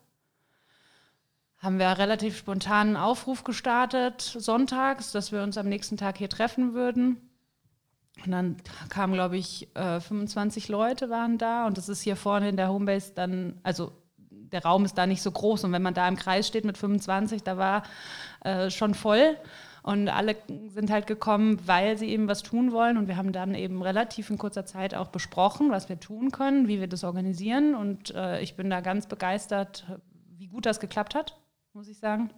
Haben 1.56 1.78
wir 1.78 1.96
relativ 1.96 2.36
spontan 2.36 2.88
einen 2.88 2.96
Aufruf 2.98 3.42
gestartet, 3.42 4.20
sonntags, 4.20 5.12
dass 5.12 5.32
wir 5.32 5.42
uns 5.42 5.56
am 5.56 5.70
nächsten 5.70 5.96
Tag 5.96 6.18
hier 6.18 6.28
treffen 6.28 6.74
würden. 6.74 7.16
Und 8.22 8.32
dann 8.32 8.56
kamen, 8.90 9.14
glaube 9.14 9.38
ich, 9.38 9.74
äh, 9.76 9.98
25 9.98 10.68
Leute 10.68 11.08
waren 11.08 11.38
da 11.38 11.66
und 11.66 11.78
das 11.78 11.88
ist 11.88 12.02
hier 12.02 12.16
vorne 12.16 12.50
in 12.50 12.58
der 12.58 12.68
Homebase 12.68 13.12
dann, 13.14 13.58
also 13.62 13.92
der 14.28 14.62
Raum 14.62 14.84
ist 14.84 14.98
da 14.98 15.06
nicht 15.06 15.22
so 15.22 15.30
groß 15.30 15.64
und 15.64 15.72
wenn 15.72 15.80
man 15.80 15.94
da 15.94 16.06
im 16.06 16.16
Kreis 16.16 16.46
steht 16.46 16.66
mit 16.66 16.76
25, 16.76 17.42
da 17.42 17.56
war 17.56 17.82
äh, 18.44 18.70
schon 18.70 18.94
voll 18.94 19.36
und 19.82 20.08
alle 20.08 20.36
sind 20.68 20.90
halt 20.90 21.06
gekommen, 21.06 21.58
weil 21.66 21.96
sie 21.96 22.08
eben 22.08 22.28
was 22.28 22.42
tun 22.42 22.72
wollen. 22.72 22.98
Und 22.98 23.08
wir 23.08 23.16
haben 23.16 23.32
dann 23.32 23.54
eben 23.54 23.82
relativ 23.82 24.28
in 24.30 24.38
kurzer 24.38 24.66
Zeit 24.66 24.94
auch 24.94 25.08
besprochen, 25.08 25.70
was 25.70 25.88
wir 25.88 25.98
tun 25.98 26.30
können, 26.30 26.68
wie 26.68 26.80
wir 26.80 26.88
das 26.88 27.04
organisieren. 27.04 27.74
Und 27.74 28.14
äh, 28.14 28.40
ich 28.40 28.56
bin 28.56 28.68
da 28.68 28.80
ganz 28.80 29.06
begeistert, 29.06 29.86
wie 30.36 30.48
gut 30.48 30.66
das 30.66 30.80
geklappt 30.80 31.14
hat, 31.14 31.38
muss 31.72 31.88
ich 31.88 31.98
sagen. 31.98 32.30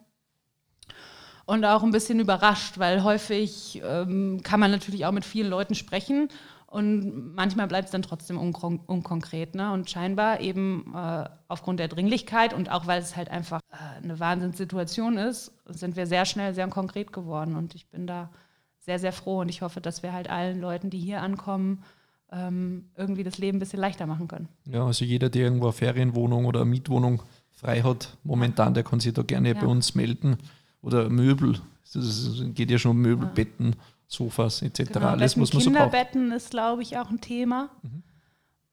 Und 1.44 1.64
auch 1.64 1.82
ein 1.82 1.90
bisschen 1.90 2.20
überrascht, 2.20 2.78
weil 2.78 3.02
häufig 3.02 3.82
ähm, 3.84 4.40
kann 4.44 4.60
man 4.60 4.70
natürlich 4.70 5.04
auch 5.06 5.12
mit 5.12 5.24
vielen 5.24 5.50
Leuten 5.50 5.74
sprechen 5.74 6.28
und 6.72 7.34
manchmal 7.34 7.66
bleibt 7.66 7.86
es 7.86 7.92
dann 7.92 8.00
trotzdem 8.00 8.38
unkon 8.38 8.80
unkonkret. 8.86 9.54
Ne? 9.54 9.72
Und 9.74 9.90
scheinbar 9.90 10.40
eben 10.40 10.90
äh, 10.96 11.28
aufgrund 11.46 11.80
der 11.80 11.88
Dringlichkeit 11.88 12.54
und 12.54 12.70
auch 12.70 12.86
weil 12.86 13.02
es 13.02 13.14
halt 13.14 13.28
einfach 13.28 13.60
äh, 13.70 14.02
eine 14.02 14.18
Wahnsinnssituation 14.18 15.18
ist, 15.18 15.52
sind 15.66 15.96
wir 15.96 16.06
sehr 16.06 16.24
schnell 16.24 16.54
sehr 16.54 16.66
konkret 16.68 17.12
geworden. 17.12 17.56
Und 17.56 17.74
ich 17.74 17.88
bin 17.88 18.06
da 18.06 18.30
sehr, 18.78 18.98
sehr 18.98 19.12
froh 19.12 19.40
und 19.40 19.50
ich 19.50 19.60
hoffe, 19.60 19.82
dass 19.82 20.02
wir 20.02 20.14
halt 20.14 20.30
allen 20.30 20.62
Leuten, 20.62 20.88
die 20.88 20.98
hier 20.98 21.20
ankommen, 21.20 21.84
ähm, 22.32 22.86
irgendwie 22.96 23.22
das 23.22 23.36
Leben 23.36 23.58
ein 23.58 23.60
bisschen 23.60 23.78
leichter 23.80 24.06
machen 24.06 24.26
können. 24.26 24.48
Ja, 24.64 24.86
also 24.86 25.04
jeder, 25.04 25.28
der 25.28 25.42
irgendwo 25.42 25.66
eine 25.66 25.72
Ferienwohnung 25.74 26.46
oder 26.46 26.62
eine 26.62 26.70
Mietwohnung 26.70 27.22
frei 27.50 27.82
hat, 27.82 28.16
momentan, 28.24 28.72
der 28.72 28.82
kann 28.82 28.98
sich 28.98 29.12
da 29.12 29.20
gerne 29.20 29.50
Ja. 29.50 29.60
bei 29.60 29.66
uns 29.66 29.94
melden. 29.94 30.38
Oder 30.80 31.10
Möbel, 31.10 31.60
es 31.84 32.42
geht 32.54 32.70
ja 32.70 32.78
schon 32.78 32.92
um 32.92 33.02
Möbel, 33.02 33.28
Betten, 33.28 33.76
Sofas 34.12 34.62
etc. 34.62 34.92
Genau, 34.92 35.06
Alles, 35.08 35.32
Betten, 35.32 35.42
was 35.42 35.52
man 35.52 35.62
so. 35.62 35.70
Kinderbetten 35.70 36.32
ist, 36.32 36.50
glaube 36.50 36.82
ich, 36.82 36.98
auch 36.98 37.10
ein 37.10 37.20
Thema. 37.20 37.70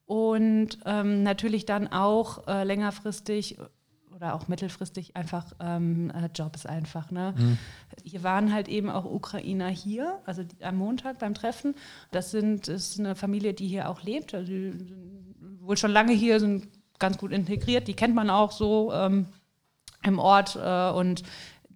Und 0.05 0.79
ähm, 0.85 1.23
natürlich 1.23 1.65
dann 1.65 1.87
auch 1.87 2.47
äh, 2.47 2.63
längerfristig 2.63 3.57
oder 4.15 4.33
auch 4.33 4.49
mittelfristig 4.49 5.15
einfach 5.15 5.45
ähm, 5.61 6.09
äh, 6.09 6.29
Jobs 6.35 6.65
einfach. 6.65 7.09
Ne? 7.09 7.33
Hier 8.03 8.23
waren 8.23 8.51
halt 8.51 8.67
eben 8.67 8.89
auch 8.89 9.05
Ukrainer 9.05 9.69
hier, 9.69 10.19
also 10.25 10.43
die, 10.43 10.61
am 10.63 10.77
Montag 10.77 11.19
beim 11.19 11.33
Treffen. 11.33 11.73
Das 12.11 12.31
sind, 12.31 12.67
ist 12.67 12.99
eine 12.99 13.15
Familie, 13.15 13.53
die 13.53 13.67
hier 13.67 13.87
auch 13.87 14.01
lebt, 14.03 14.33
also 14.33 14.51
wohl 15.61 15.77
schon 15.77 15.91
lange 15.91 16.11
hier, 16.11 16.39
sind 16.39 16.67
ganz 16.97 17.17
gut 17.17 17.31
integriert, 17.31 17.87
die 17.87 17.93
kennt 17.93 18.13
man 18.13 18.29
auch 18.29 18.51
so 18.51 18.91
ähm, 18.91 19.27
im 20.03 20.19
Ort 20.19 20.57
äh, 20.61 20.89
und 20.89 21.23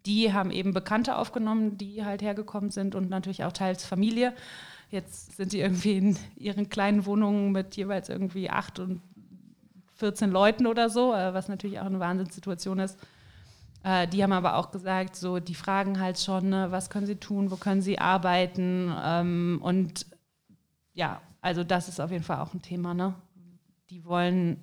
die 0.05 0.33
haben 0.33 0.51
eben 0.51 0.73
Bekannte 0.73 1.17
aufgenommen, 1.17 1.77
die 1.77 2.03
halt 2.03 2.21
hergekommen 2.21 2.69
sind 2.69 2.95
und 2.95 3.09
natürlich 3.09 3.43
auch 3.43 3.51
teils 3.51 3.85
Familie. 3.85 4.33
Jetzt 4.89 5.37
sind 5.37 5.53
die 5.53 5.59
irgendwie 5.59 5.97
in 5.97 6.17
ihren 6.35 6.69
kleinen 6.69 7.05
Wohnungen 7.05 7.51
mit 7.51 7.75
jeweils 7.75 8.09
irgendwie 8.09 8.49
acht 8.49 8.79
und 8.79 9.01
14 9.95 10.31
Leuten 10.31 10.67
oder 10.67 10.89
so, 10.89 11.13
äh, 11.13 11.33
was 11.33 11.47
natürlich 11.47 11.79
auch 11.79 11.85
eine 11.85 11.99
Wahnsinnssituation 11.99 12.79
ist. 12.79 12.97
Äh, 13.83 14.07
die 14.07 14.23
haben 14.23 14.33
aber 14.33 14.57
auch 14.57 14.71
gesagt, 14.71 15.15
so, 15.15 15.39
die 15.39 15.55
fragen 15.55 15.99
halt 15.99 16.19
schon, 16.19 16.49
ne, 16.49 16.67
was 16.71 16.89
können 16.89 17.05
sie 17.05 17.15
tun, 17.15 17.51
wo 17.51 17.55
können 17.55 17.81
sie 17.81 17.99
arbeiten 17.99 18.93
ähm, 19.03 19.59
und 19.61 20.05
ja, 20.93 21.21
also 21.41 21.63
das 21.63 21.89
ist 21.89 21.99
auf 21.99 22.11
jeden 22.11 22.23
Fall 22.23 22.39
auch 22.39 22.53
ein 22.53 22.61
Thema, 22.61 22.93
ne? 22.93 23.15
Die 23.93 24.05
wollen 24.05 24.57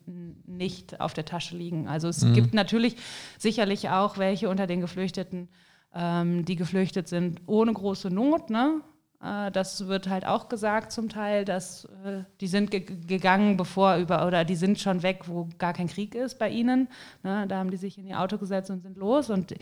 nicht 0.44 1.00
auf 1.00 1.14
der 1.14 1.24
Tasche 1.24 1.56
liegen. 1.56 1.86
Also 1.86 2.08
es 2.08 2.26
gibt 2.34 2.52
natürlich 2.52 2.96
sicherlich 3.38 3.88
auch 3.88 4.18
welche 4.18 4.48
unter 4.48 4.66
den 4.66 4.80
Geflüchteten, 4.80 5.48
ähm, 5.94 6.44
die 6.44 6.56
geflüchtet 6.56 7.06
sind 7.06 7.40
ohne 7.46 7.72
große 7.72 8.10
Not, 8.10 8.50
ne? 8.50 8.80
Äh, 9.22 9.52
Das 9.52 9.86
wird 9.86 10.08
halt 10.08 10.26
auch 10.26 10.48
gesagt 10.48 10.90
zum 10.90 11.08
Teil, 11.08 11.44
dass 11.44 11.84
äh, 12.04 12.24
die 12.40 12.48
sind 12.48 12.72
ge 12.72 12.80
gegangen, 12.80 13.56
bevor 13.56 13.98
über 13.98 14.26
oder 14.26 14.44
die 14.44 14.56
sind 14.56 14.80
schon 14.80 15.04
weg, 15.04 15.20
wo 15.26 15.48
gar 15.58 15.74
kein 15.74 15.86
Krieg 15.86 16.16
ist 16.16 16.40
bei 16.40 16.48
ihnen. 16.48 16.88
Ne? 17.22 17.46
Da 17.46 17.58
haben 17.58 17.70
die 17.70 17.76
sich 17.76 17.98
in 17.98 18.06
ihr 18.08 18.20
Auto 18.20 18.36
gesetzt 18.36 18.68
und 18.70 18.82
sind 18.82 18.96
los 18.96 19.30
und 19.30 19.54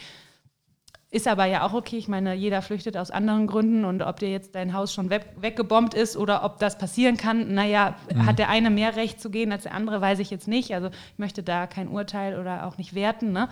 ist 1.10 1.26
aber 1.26 1.46
ja 1.46 1.66
auch 1.66 1.72
okay. 1.72 1.96
Ich 1.96 2.08
meine, 2.08 2.34
jeder 2.34 2.60
flüchtet 2.60 2.96
aus 2.96 3.10
anderen 3.10 3.46
Gründen 3.46 3.84
und 3.84 4.02
ob 4.02 4.18
dir 4.18 4.30
jetzt 4.30 4.54
dein 4.54 4.74
Haus 4.74 4.92
schon 4.92 5.08
weg, 5.08 5.26
weggebombt 5.40 5.94
ist 5.94 6.16
oder 6.16 6.44
ob 6.44 6.58
das 6.58 6.76
passieren 6.76 7.16
kann, 7.16 7.54
naja, 7.54 7.96
hat 8.26 8.38
der 8.38 8.50
eine 8.50 8.68
mehr 8.68 8.94
Recht 8.94 9.20
zu 9.20 9.30
gehen 9.30 9.50
als 9.50 9.62
der 9.62 9.74
andere, 9.74 10.00
weiß 10.00 10.18
ich 10.18 10.30
jetzt 10.30 10.48
nicht. 10.48 10.74
Also 10.74 10.88
ich 10.88 11.18
möchte 11.18 11.42
da 11.42 11.66
kein 11.66 11.88
Urteil 11.88 12.38
oder 12.38 12.66
auch 12.66 12.76
nicht 12.76 12.94
werten, 12.94 13.32
ne? 13.32 13.48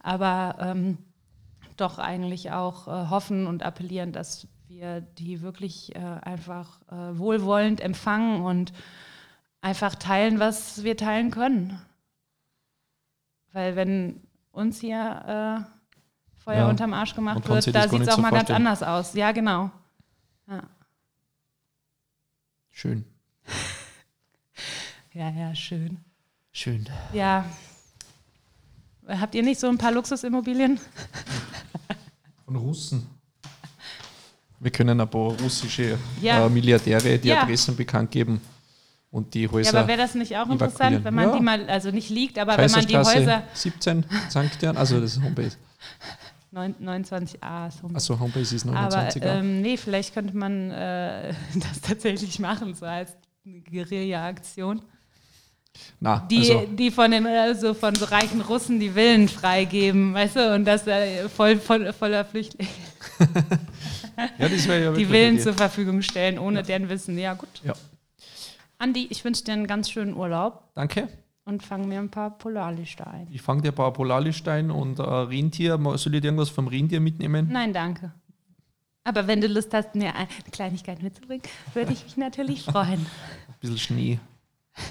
aber 0.00 0.56
ähm, 0.60 0.98
doch 1.76 1.98
eigentlich 1.98 2.50
auch 2.50 2.88
äh, 2.88 3.10
hoffen 3.10 3.46
und 3.46 3.62
appellieren, 3.62 4.12
dass 4.12 4.48
wir 4.68 5.00
die 5.00 5.42
wirklich 5.42 5.94
äh, 5.94 5.98
einfach 5.98 6.80
äh, 6.90 7.18
wohlwollend 7.18 7.80
empfangen 7.80 8.42
und 8.42 8.72
einfach 9.60 9.94
teilen, 9.94 10.40
was 10.40 10.82
wir 10.82 10.96
teilen 10.96 11.30
können. 11.30 11.80
Weil 13.52 13.76
wenn 13.76 14.22
uns 14.50 14.80
hier 14.80 15.66
äh, 15.68 15.75
Feuer 16.46 16.58
Ja, 16.58 16.68
unterm 16.68 16.94
Arsch 16.94 17.12
gemacht 17.12 17.46
wird, 17.48 17.74
da 17.74 17.88
sieht 17.88 18.02
es 18.02 18.08
auch 18.08 18.14
so 18.16 18.22
mal 18.22 18.30
ganz 18.30 18.50
anders 18.50 18.80
aus. 18.80 19.14
Ja, 19.14 19.32
genau. 19.32 19.68
Ja, 20.48 20.62
Schön. 22.70 23.04
ja, 25.12 25.28
ja 25.30 25.52
schön. 25.56 25.98
Schön. 26.52 26.88
Ja. 27.12 27.44
Habt 29.08 29.34
ihr 29.34 29.42
nicht 29.42 29.58
so 29.58 29.66
ein 29.68 29.76
paar 29.76 29.90
Luxusimmobilien? 29.90 30.78
Von 32.44 32.54
Russen. 32.54 33.08
Wir 34.60 34.70
können 34.70 35.00
ein 35.00 35.10
paar 35.10 35.32
russische 35.40 35.98
Ja. 36.20 36.46
äh, 36.46 36.48
Milliardäre 36.48 37.18
die 37.18 37.28
Ja. 37.28 37.42
Adressen 37.42 37.74
bekannt 37.74 38.12
geben 38.12 38.40
und 39.10 39.34
die 39.34 39.42
Ja, 39.42 39.50
Häuser. 39.50 39.78
aber 39.80 39.88
wäre 39.88 39.98
das 39.98 40.14
nicht 40.14 40.36
auch 40.36 40.48
interessant, 40.48 41.02
wenn 41.02 41.14
man 41.14 41.28
Ja. 41.30 41.36
die 41.36 41.42
mal, 41.42 41.68
also 41.68 41.90
nicht 41.90 42.08
liegt, 42.10 42.38
aber 42.38 42.56
wenn 42.56 42.70
man 42.70 42.86
die 42.86 42.96
Häuser 42.96 43.42
17, 43.52 44.04
St. 44.30 44.62
Jan, 44.62 44.76
also 44.76 45.00
das 45.00 45.16
ist 45.16 45.22
Homebase. 45.24 45.56
Neun- 46.56 46.74
29a 46.80 47.68
ist 47.68 47.82
Homepage. 47.82 47.96
Achso, 47.96 48.18
Homepage 48.18 48.40
ist 48.40 48.66
Aber 48.66 48.98
29er. 48.98 49.22
ähm, 49.38 49.60
nee, 49.62 49.76
vielleicht 49.76 50.14
könnte 50.14 50.36
man 50.36 50.70
äh, 50.70 51.32
das 51.54 51.80
tatsächlich 51.82 52.38
machen, 52.38 52.74
so 52.74 52.86
als 52.86 53.16
Guerilla-Aktion. 53.70 54.82
Na, 56.00 56.26
Die, 56.30 56.38
also, 56.38 56.66
die 56.72 56.90
von 56.90 57.10
den 57.10 57.26
äh, 57.26 57.54
so 57.54 57.74
von 57.74 57.94
so 57.94 58.06
reichen 58.06 58.40
Russen 58.40 58.80
die 58.80 58.90
Villen 58.90 59.28
freigeben, 59.28 60.14
weißt 60.14 60.36
du, 60.36 60.54
und 60.54 60.64
das 60.64 60.86
äh, 60.86 61.28
voll, 61.28 61.58
voll, 61.58 61.92
voller 61.92 62.24
Flüchtlinge 62.24 62.70
ja, 64.38 64.46
ja 64.78 64.92
die 64.94 65.04
Villen 65.04 65.38
zur. 65.38 65.52
Verfügung 65.52 66.00
stellen, 66.00 66.38
ohne 66.38 66.62
deren 66.62 66.88
Wissen. 66.88 67.18
Ja, 67.18 67.34
gut. 67.34 67.48
Ja, 67.62 67.74
Andi, 68.78 69.06
ich 69.10 69.22
wünsche 69.24 69.44
dir 69.44 69.52
einen 69.52 69.66
ganz 69.66 69.90
schönen 69.90 70.14
Urlaub 70.14 70.62
danke. 70.74 71.08
Und 71.46 71.62
fang 71.62 71.88
mir 71.88 71.98
ein 72.00 72.10
paar 72.10 72.36
Polarlichter 72.36 73.06
ein. 73.06 73.28
Ich 73.30 73.40
fange 73.40 73.62
dir 73.62 73.68
ein 73.72 73.74
paar 73.74 73.92
Polarlichstein 73.92 74.70
und 74.70 74.98
äh, 74.98 75.02
Rentier. 75.02 75.78
Soll 75.96 76.14
ich 76.14 76.20
dir 76.20 76.26
irgendwas 76.28 76.50
vom 76.50 76.68
Rentier 76.68 77.00
mitnehmen? 77.00 77.48
Nein, 77.50 77.72
danke. 77.72 78.12
Aber 79.04 79.26
wenn 79.28 79.40
du 79.40 79.46
Lust 79.46 79.72
hast, 79.72 79.94
mir 79.94 80.14
eine 80.16 80.26
Kleinigkeit 80.50 81.02
mitzubringen, 81.02 81.42
würde 81.72 81.92
ich 81.92 82.02
mich 82.04 82.16
natürlich 82.16 82.64
freuen. 82.64 83.00
Ein 83.00 83.54
bisschen 83.60 83.78
Schnee. 83.78 84.18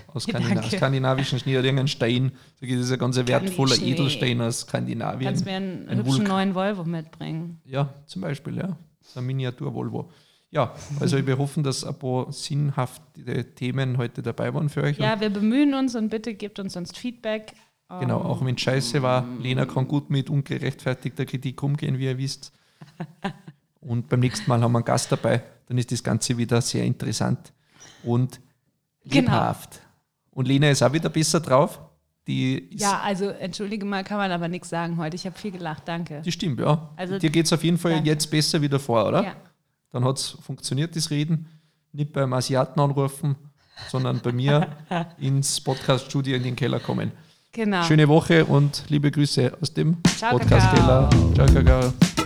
Aus 0.07 0.23
Skandina 0.27 0.55
danke. 0.61 0.77
skandinavischen 0.77 1.37
Schnee 1.39 1.55
oder 1.57 1.65
irgendein 1.65 1.89
Stein. 1.89 2.31
Sag 2.59 2.69
ich, 2.69 2.75
Das 2.75 2.85
ist 2.85 2.91
ein 2.93 2.99
ganz 2.99 3.17
wertvoller 3.17 3.75
Schnee. 3.75 3.91
Edelstein 3.91 4.41
aus 4.41 4.61
Skandinavien. 4.61 5.27
Kannst 5.27 5.45
mir 5.45 5.57
einen 5.57 5.89
Ein 5.89 5.97
hübschen 5.99 6.13
Vulkan. 6.19 6.27
neuen 6.27 6.55
Volvo 6.55 6.85
mitbringen. 6.85 7.59
Ja, 7.65 7.93
zum 8.05 8.21
Beispiel, 8.21 8.55
ja. 8.57 8.77
So 9.01 9.19
ein 9.19 9.25
Miniatur-Volvo. 9.25 10.09
Ja, 10.55 10.73
also 11.01 11.27
wir 11.27 11.37
hoffen, 11.37 11.63
dass 11.63 11.83
ein 11.83 11.99
paar 11.99 12.31
sinnhafte 12.31 13.43
Themen 13.55 13.97
heute 13.97 14.21
dabei 14.23 14.53
waren 14.53 14.69
für 14.69 14.83
euch. 14.83 14.97
Ja, 14.97 15.19
wir 15.19 15.29
bemühen 15.29 15.73
uns 15.73 15.95
und 15.95 16.07
bitte 16.09 16.33
gebt 16.33 16.59
uns 16.59 16.73
sonst 16.73 16.97
Feedback. 16.97 17.51
Genau, 17.99 18.19
auch 18.21 18.43
wenn 18.43 18.55
es 18.55 18.61
scheiße 18.61 19.01
war, 19.03 19.25
Lena 19.41 19.65
kann 19.65 19.85
gut 19.87 20.09
mit 20.09 20.29
ungerechtfertigter 20.29 21.25
Kritik 21.25 21.61
umgehen, 21.61 21.99
wie 21.99 22.05
ihr 22.05 22.17
wisst. 22.17 22.51
Und 23.81 24.09
beim 24.09 24.21
nächsten 24.21 24.49
Mal 24.49 24.59
haben 24.61 24.71
wir 24.71 24.79
einen 24.79 24.85
Gast 24.85 25.11
dabei, 25.11 25.43
dann 25.67 25.77
ist 25.77 25.91
das 25.91 26.03
Ganze 26.03 26.35
wieder 26.37 26.59
sehr 26.61 26.83
interessant 26.85 27.53
und 28.03 28.39
Genau. 29.03 29.29
lebhaft. 29.31 29.79
Und 30.31 30.47
Lena 30.47 30.71
ist 30.71 30.81
auch 30.81 30.91
wieder 30.91 31.09
besser 31.09 31.39
drauf. 31.39 31.79
Ja, 32.27 33.01
also 33.01 33.25
entschuldige 33.27 33.85
mal, 33.85 34.03
kann 34.03 34.17
man 34.17 34.31
aber 34.31 34.47
nichts 34.47 34.69
sagen 34.69 34.97
heute. 34.97 35.15
Ich 35.15 35.27
habe 35.27 35.37
viel 35.37 35.51
gelacht, 35.51 35.83
danke. 35.85 36.21
Die 36.23 36.31
stimmt, 36.31 36.59
ja. 36.59 36.89
Also- 36.95 37.19
Dir 37.19 37.29
geht 37.29 37.45
es 37.45 37.53
auf 37.53 37.63
jeden 37.63 37.77
Fall 37.77 37.91
Danke. 37.93 38.09
jetzt 38.09 38.31
besser 38.31 38.59
wieder 38.59 38.79
vor, 38.79 39.05
oder? 39.07 39.23
Ja. 39.23 39.35
Dann 39.95 40.03
hat 40.03 40.17
es 40.17 40.37
funktioniert, 40.45 40.93
das 40.97 41.09
Reden. 41.09 41.47
Nicht 41.93 42.11
beim 42.11 42.33
Asiaten 42.33 42.81
anrufen, 42.81 43.37
sondern 43.89 44.19
bei 44.19 44.33
mir 44.33 44.67
ins 45.19 45.61
Podcast-Studio 45.61 46.35
in 46.35 46.43
den 46.43 46.57
Keller 46.57 46.81
kommen. 46.81 47.13
Genau. 47.53 47.81
Schöne 47.83 48.09
Woche 48.09 48.43
und 48.43 48.83
liebe 48.89 49.09
Grüße 49.09 49.53
aus 49.61 49.73
dem 49.73 50.01
Podcast-Keller. 50.01 51.09
Ciao, 51.33 51.47
Kakao. 51.47 52.24